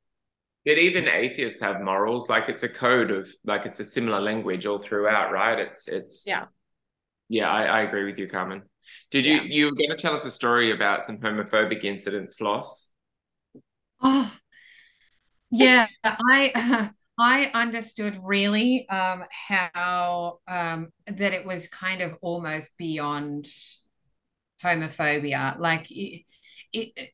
[0.65, 2.29] But even atheists have morals.
[2.31, 5.59] Like it's a code of like it's a similar language all throughout, right?
[5.59, 6.47] It's it's Yeah.
[7.29, 8.63] Yeah, I, I agree with you, Carmen.
[9.11, 9.43] Did you Yeah.
[9.43, 12.93] you were going to tell us a story about some homophobic incidents, Floss?
[14.01, 14.35] Oh,
[15.51, 15.87] yeah.
[16.03, 23.47] I I understood really um, how um, that it was kind of almost beyond
[24.63, 25.59] homophobia.
[25.59, 26.23] Like it,
[26.73, 27.11] it,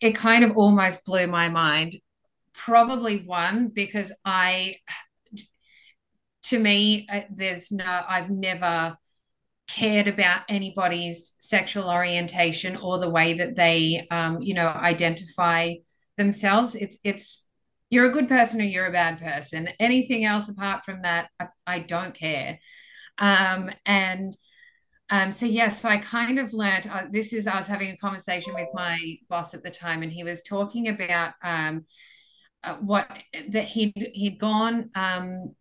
[0.00, 1.96] it kind of almost blew my mind.
[2.52, 4.76] Probably one because I,
[6.44, 7.84] to me, uh, there's no.
[7.84, 8.96] I've never
[9.68, 15.74] cared about anybody's sexual orientation or the way that they, um, you know, identify
[16.16, 16.74] themselves.
[16.74, 17.47] It's it's
[17.90, 19.68] you're a good person or you're a bad person.
[19.80, 22.58] Anything else apart from that, I, I don't care.
[23.18, 24.36] Um, and
[25.10, 26.88] um, so yeah, so I kind of learned.
[26.90, 28.98] Uh, this is I was having a conversation with my
[29.30, 31.86] boss at the time, and he was talking about um,
[32.62, 33.10] uh, what
[33.48, 35.54] that he'd he'd gone um,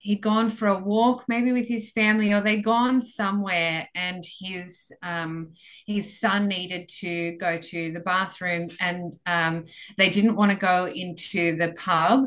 [0.00, 4.90] he'd gone for a walk maybe with his family or they'd gone somewhere and his
[5.02, 5.52] um,
[5.86, 9.64] his son needed to go to the bathroom and um,
[9.96, 12.24] they didn't want to go into the pub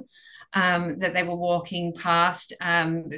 [0.53, 3.09] um, that they were walking past um,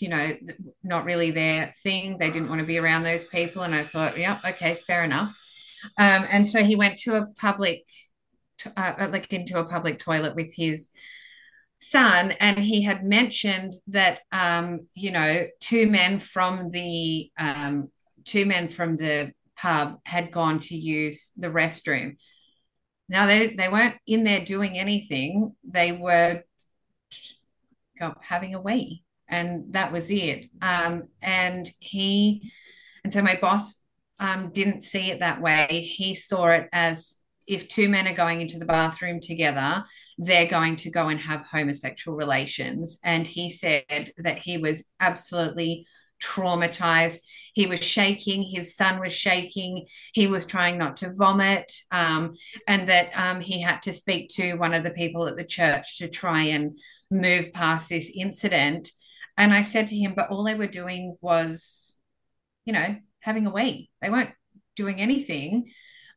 [0.00, 0.36] you know
[0.82, 2.18] not really their thing.
[2.18, 5.38] They didn't want to be around those people and i thought yeah okay fair enough.
[5.96, 7.86] Um, and so he went to a public
[8.76, 10.90] uh, like into a public toilet with his
[11.78, 17.88] son and he had mentioned that um, you know two men from the um,
[18.24, 22.16] two men from the pub had gone to use the restroom.
[23.08, 25.54] Now they they weren't in there doing anything.
[25.64, 26.42] They were
[28.20, 30.46] having a wee and that was it.
[30.62, 32.50] Um, and he
[33.04, 33.84] and so my boss
[34.18, 35.66] um, didn't see it that way.
[35.96, 37.14] He saw it as
[37.48, 39.82] if two men are going into the bathroom together,
[40.18, 42.98] they're going to go and have homosexual relations.
[43.02, 45.86] And he said that he was absolutely
[46.22, 47.18] traumatized.
[47.54, 52.34] He was shaking, his son was shaking, he was trying not to vomit, um,
[52.66, 55.98] and that um, he had to speak to one of the people at the church
[55.98, 56.76] to try and
[57.10, 58.90] move past this incident.
[59.36, 61.96] And I said to him, but all they were doing was,
[62.64, 63.90] you know, having a wee.
[64.02, 64.32] They weren't
[64.76, 65.68] doing anything.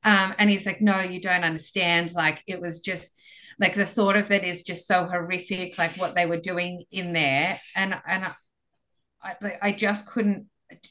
[0.04, 2.14] Um, and he's like, no, you don't understand.
[2.14, 3.20] Like it was just
[3.60, 7.14] like the thought of it is just so horrific, like what they were doing in
[7.14, 7.60] there.
[7.76, 8.34] And and I,
[9.42, 10.48] I, I just couldn't.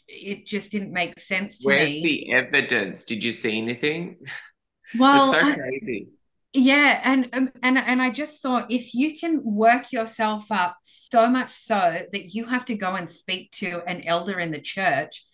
[0.06, 1.74] It just didn't make sense to me.
[1.74, 2.02] Where's me.
[2.02, 3.04] the evidence?
[3.04, 4.18] Did you see anything?
[4.98, 6.08] well, it's so I- crazy.
[6.52, 11.28] yeah, and um, and and I just thought if you can work yourself up so
[11.28, 15.24] much so that you have to go and speak to an elder in the church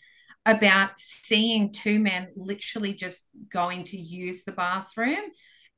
[0.47, 5.19] about seeing two men literally just going to use the bathroom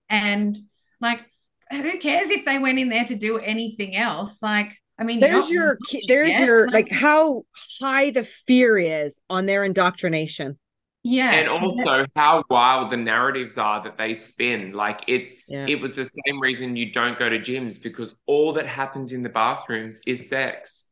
[0.09, 0.57] and
[1.01, 1.25] like
[1.73, 5.51] who cares if they went in there to do anything else like i mean There's
[5.51, 6.45] your there's it.
[6.45, 7.43] your like how
[7.81, 10.59] high the fear is on their indoctrination.
[11.03, 14.73] yeah And also how wild the narratives are that they spin.
[14.73, 15.67] Like it's Yeah.
[15.69, 19.23] it was the same reason you don't go to gyms because all that happens in
[19.23, 20.88] the bathrooms is sex.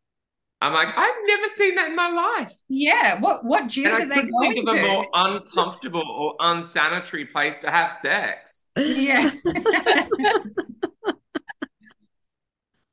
[0.61, 2.55] I'm like, I've never seen that in my life.
[2.69, 6.05] yeah what what And gyms I are they couldn't going think of a more uncomfortable
[6.11, 8.69] or unsanitary place to have sex.
[8.77, 9.31] yeah.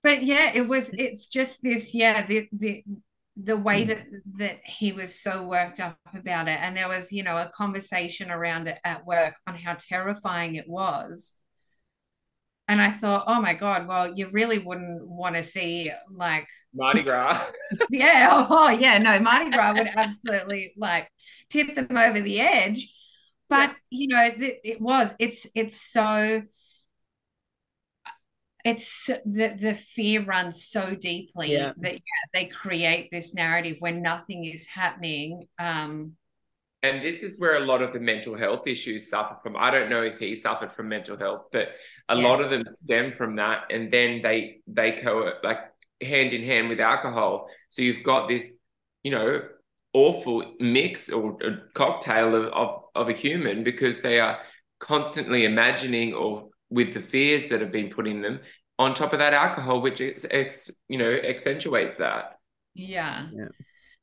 [0.04, 2.84] But yeah it was it's just this yeah the the
[3.38, 3.88] the way mm.
[3.88, 4.06] that
[4.38, 6.60] that he was so worked up about it.
[6.62, 10.68] And there was you know a conversation around it at work on how terrifying it
[10.68, 11.40] was
[12.68, 17.04] and i thought oh my god well you really wouldn't want to see like Mardi
[17.04, 17.46] Gras.
[17.90, 21.10] yeah oh, oh, yeah no mardi gras would absolutely like
[21.50, 22.90] tip them over the edge
[23.50, 26.42] but you know th- it was it's it's so
[28.66, 31.74] it's the the fear runs so deeply Yeah.
[31.78, 32.00] that yeah,
[32.34, 36.14] they create this narrative when nothing is happening um
[36.82, 39.56] and this is where a lot of the mental health issues suffer from.
[39.56, 41.70] I don't know if he suffered from mental health, but
[42.10, 42.24] a yes.
[42.24, 45.60] lot of them stem from that, and then they they go like
[46.02, 47.48] hand in hand with alcohol.
[47.70, 48.52] So you've got this,
[49.04, 49.42] you know,
[49.94, 51.38] awful mix or
[51.74, 54.40] cocktail of, of of a human because they are
[54.80, 58.40] constantly imagining or with the fears that have been put in them
[58.80, 62.38] on top of that alcohol which ex, ex you know accentuates that
[62.74, 63.28] yeah.
[63.32, 63.48] yeah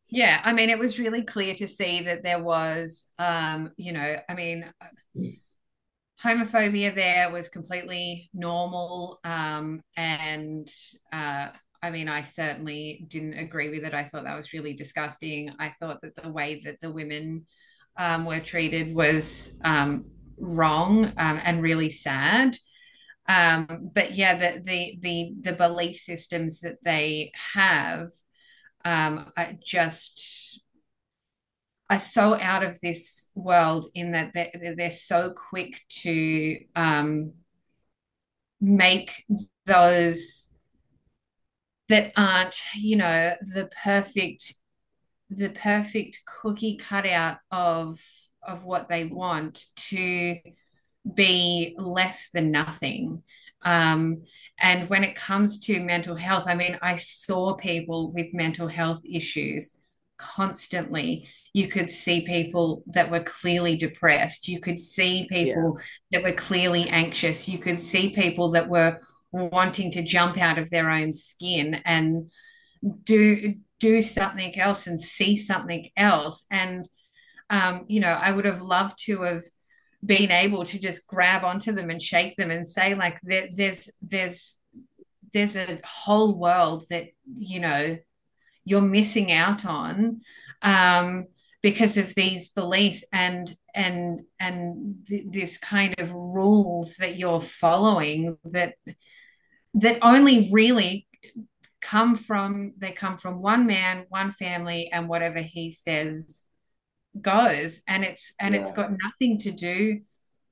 [0.08, 4.16] yeah i mean it was really clear to see that there was um you know
[4.28, 4.64] i mean
[6.22, 10.68] homophobia there was completely normal um and
[11.12, 11.48] uh
[11.82, 13.94] I mean, I certainly didn't agree with it.
[13.94, 15.50] I thought that was really disgusting.
[15.58, 17.46] I thought that the way that the women
[17.96, 20.04] um, were treated was um,
[20.38, 22.56] wrong um, and really sad.
[23.28, 28.08] Um, but yeah, the, the the the belief systems that they have
[28.84, 29.32] um,
[29.64, 30.59] just
[31.90, 37.32] are so out of this world in that they're, they're so quick to um,
[38.60, 39.24] make
[39.66, 40.52] those
[41.88, 44.54] that aren't you know the perfect
[45.28, 47.98] the perfect cookie cutout of
[48.42, 50.38] of what they want to
[51.14, 53.22] be less than nothing
[53.62, 54.24] um,
[54.58, 59.02] and when it comes to mental health, I mean, I saw people with mental health
[59.04, 59.72] issues
[60.16, 61.28] constantly.
[61.52, 64.48] You could see people that were clearly depressed.
[64.48, 66.20] You could see people yeah.
[66.20, 67.48] that were clearly anxious.
[67.48, 68.98] You could see people that were
[69.32, 72.30] wanting to jump out of their own skin and
[73.04, 76.46] do do something else and see something else.
[76.50, 76.86] And
[77.48, 79.42] um, you know, I would have loved to have
[80.04, 83.90] been able to just grab onto them and shake them and say like there, there's
[84.00, 84.56] there's
[85.32, 87.98] there's a whole world that you know
[88.64, 90.20] you're missing out on
[90.62, 91.26] um,
[91.62, 98.38] because of these beliefs and and and th- this kind of rules that you're following
[98.44, 98.74] that
[99.74, 101.06] that only really
[101.80, 106.44] come from they come from one man one family and whatever he says
[107.20, 108.60] goes and it's and yeah.
[108.60, 110.00] it's got nothing to do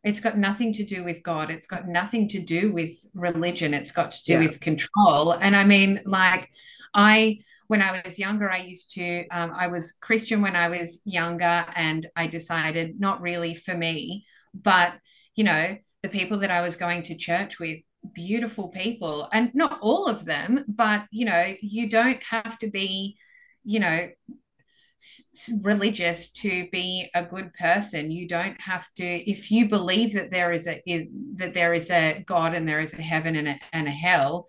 [0.04, 3.92] it's got nothing to do with god it's got nothing to do with religion it's
[3.92, 4.38] got to do yeah.
[4.38, 6.48] with control and i mean like
[6.94, 7.38] i
[7.68, 11.64] when i was younger i used to um, i was christian when i was younger
[11.74, 14.24] and i decided not really for me.
[14.54, 14.94] But
[15.36, 17.78] you know the people that i was going to church with
[18.14, 23.16] beautiful people and not all of them but you know you don't have to be
[23.64, 24.08] you know
[25.62, 28.10] religious to be a good person.
[28.10, 30.80] You don't have to if you believe that there is a
[31.36, 34.48] that there is a god and there is a heaven and a, and a hell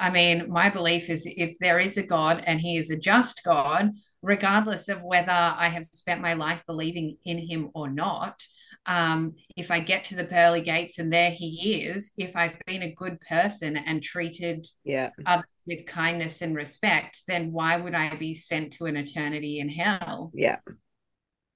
[0.00, 3.42] i mean my belief is if there is a god and he is a just
[3.44, 3.90] god
[4.22, 8.40] regardless of whether i have spent my life believing in him or not
[8.86, 12.82] um, if I get to the pearly gates and there he is, if I've been
[12.82, 15.10] a good person and treated yeah.
[15.26, 19.68] others with kindness and respect, then why would I be sent to an eternity in
[19.68, 20.30] hell?
[20.34, 20.58] Yeah.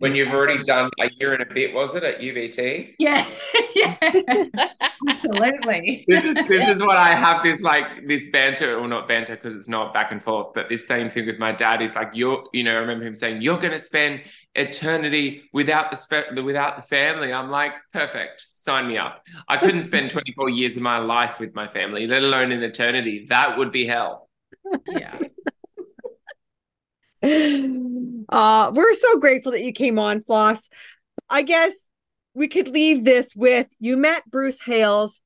[0.05, 2.97] When you've already done a year and a bit, was it at UBT?
[2.98, 3.26] Yeah,
[3.74, 3.97] yeah,
[5.09, 6.05] absolutely.
[6.06, 9.55] this is this is what I have this like this banter or not banter because
[9.56, 12.44] it's not back and forth, but this same thing with my dad is like you're
[12.52, 14.20] you know I remember him saying you're going to spend
[14.55, 17.32] eternity without the spe- without the family.
[17.32, 19.24] I'm like perfect, sign me up.
[19.48, 23.24] I couldn't spend 24 years of my life with my family, let alone in eternity.
[23.31, 24.28] That would be hell.
[24.86, 25.18] Yeah.
[28.28, 30.68] uh, we're so grateful that you came on, Floss.
[31.30, 31.88] I guess
[32.34, 35.22] we could leave this with you met Bruce Hales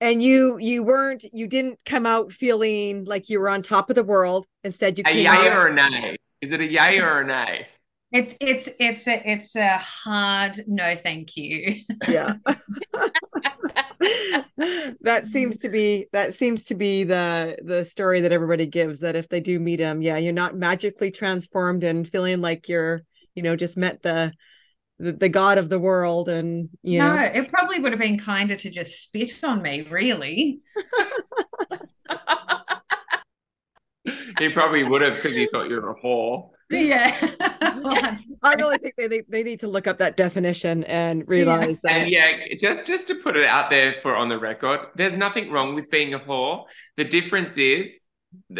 [0.00, 3.96] and you you weren't you didn't come out feeling like you were on top of
[3.96, 4.46] the world.
[4.64, 5.56] Instead, you a came yay out...
[5.56, 6.16] or a nay?
[6.40, 7.66] Is it a yay or a nay?
[8.10, 11.82] It's it's it's a it's a hard no, thank you.
[12.08, 12.36] Yeah.
[15.02, 19.14] that seems to be that seems to be the the story that everybody gives that
[19.14, 23.02] if they do meet him, yeah, you're not magically transformed and feeling like you're,
[23.34, 24.32] you know, just met the
[24.98, 28.18] the, the god of the world and you no, know it probably would have been
[28.18, 30.60] kinder to just spit on me, really.
[34.38, 36.48] he probably would have because he thought you were a whore.
[36.70, 37.16] Yeah.
[38.42, 41.92] I really think they, they, they need to look up that definition and realize yeah.
[41.92, 42.02] that.
[42.02, 45.50] And yeah, just just to put it out there for on the record, there's nothing
[45.50, 46.64] wrong with being a whore.
[46.96, 48.00] The difference is,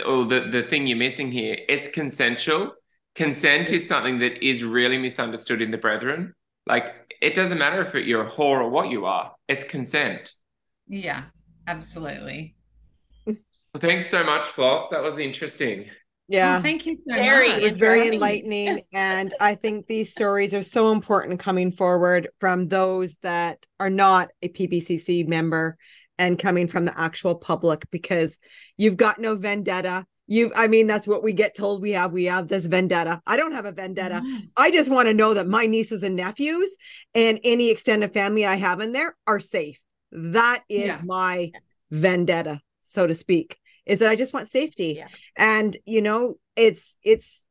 [0.07, 2.73] or the, the thing you're missing here, it's consensual.
[3.15, 6.35] Consent is something that is really misunderstood in the brethren.
[6.67, 10.33] Like it doesn't matter if you're a whore or what you are, it's consent.
[10.87, 11.25] Yeah,
[11.67, 12.55] absolutely.
[13.27, 14.89] Well, thanks so much, Floss.
[14.89, 15.91] That was interesting.
[16.29, 16.59] Yeah.
[16.59, 17.59] Oh, thank you so Very much.
[17.61, 22.69] it was very enlightening and i think these stories are so important coming forward from
[22.69, 25.77] those that are not a pbcc member
[26.19, 28.39] and coming from the actual public because
[28.77, 32.25] you've got no vendetta you i mean that's what we get told we have we
[32.25, 34.51] have this vendetta i don't have a vendetta Mm.
[34.59, 36.77] i just want to know that my nieces and nephews
[37.15, 39.79] and any extended family i have in there are safe
[40.13, 41.01] that is Yeah.
[41.07, 41.53] my
[41.91, 43.57] vendetta so to speak
[43.89, 45.09] is that i just want safety Yeah.
[45.37, 47.45] and you know it's it's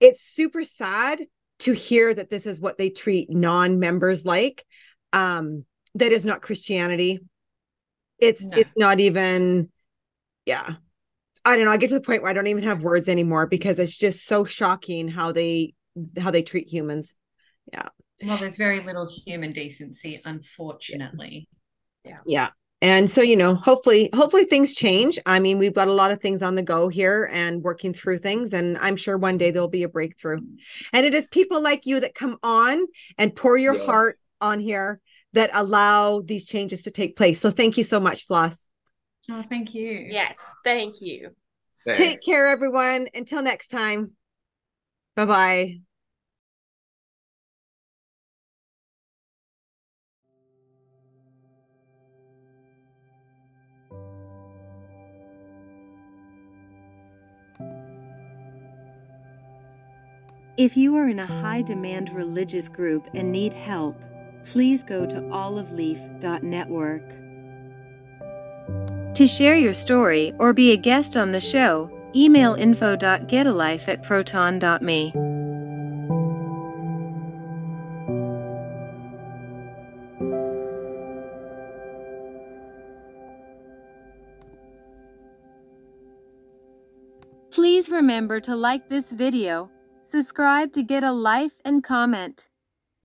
[0.00, 1.20] it's super sad
[1.60, 4.64] to hear that this is what they treat non-members like
[5.12, 5.64] um
[5.94, 7.20] that is not christianity
[8.18, 8.56] it's No.
[8.58, 9.70] it's not even
[10.44, 10.74] yeah
[11.44, 13.46] i don't know i get to the point where i don't even have words anymore
[13.46, 15.74] because it's just so shocking how they
[16.18, 17.14] how they treat humans
[17.72, 17.88] Yeah.
[18.24, 21.48] Well, there's very little human decency, unfortunately.
[22.04, 22.16] Yeah.
[22.26, 22.48] Yeah
[22.82, 25.18] and so you know hopefully hopefully things change.
[25.26, 28.18] I mean we've got a lot of things on the go here and working through
[28.18, 30.38] things and i'm sure one day there'll be a breakthrough.
[30.40, 30.56] Mm-hmm.
[30.92, 32.86] And it is people like you that come on
[33.18, 33.84] and pour your Yeah.
[33.86, 35.00] heart on here
[35.32, 37.40] that allow these changes to take place.
[37.40, 38.66] So thank you so much floss.
[39.30, 40.06] Oh, thank you.
[40.08, 41.30] Yes, thank you.
[41.92, 43.08] take care everyone.
[43.14, 44.12] Until next time.
[45.14, 45.85] Bye bye
[60.56, 64.00] If you are in a high demand religious group and need help,
[64.46, 67.02] please go to oliveleaf.network.
[69.14, 75.12] To share your story or be a guest on the show, email info.getalife at proton.me.
[87.50, 89.70] Please remember to like this video,
[90.06, 92.48] subscribe to get a life and comment.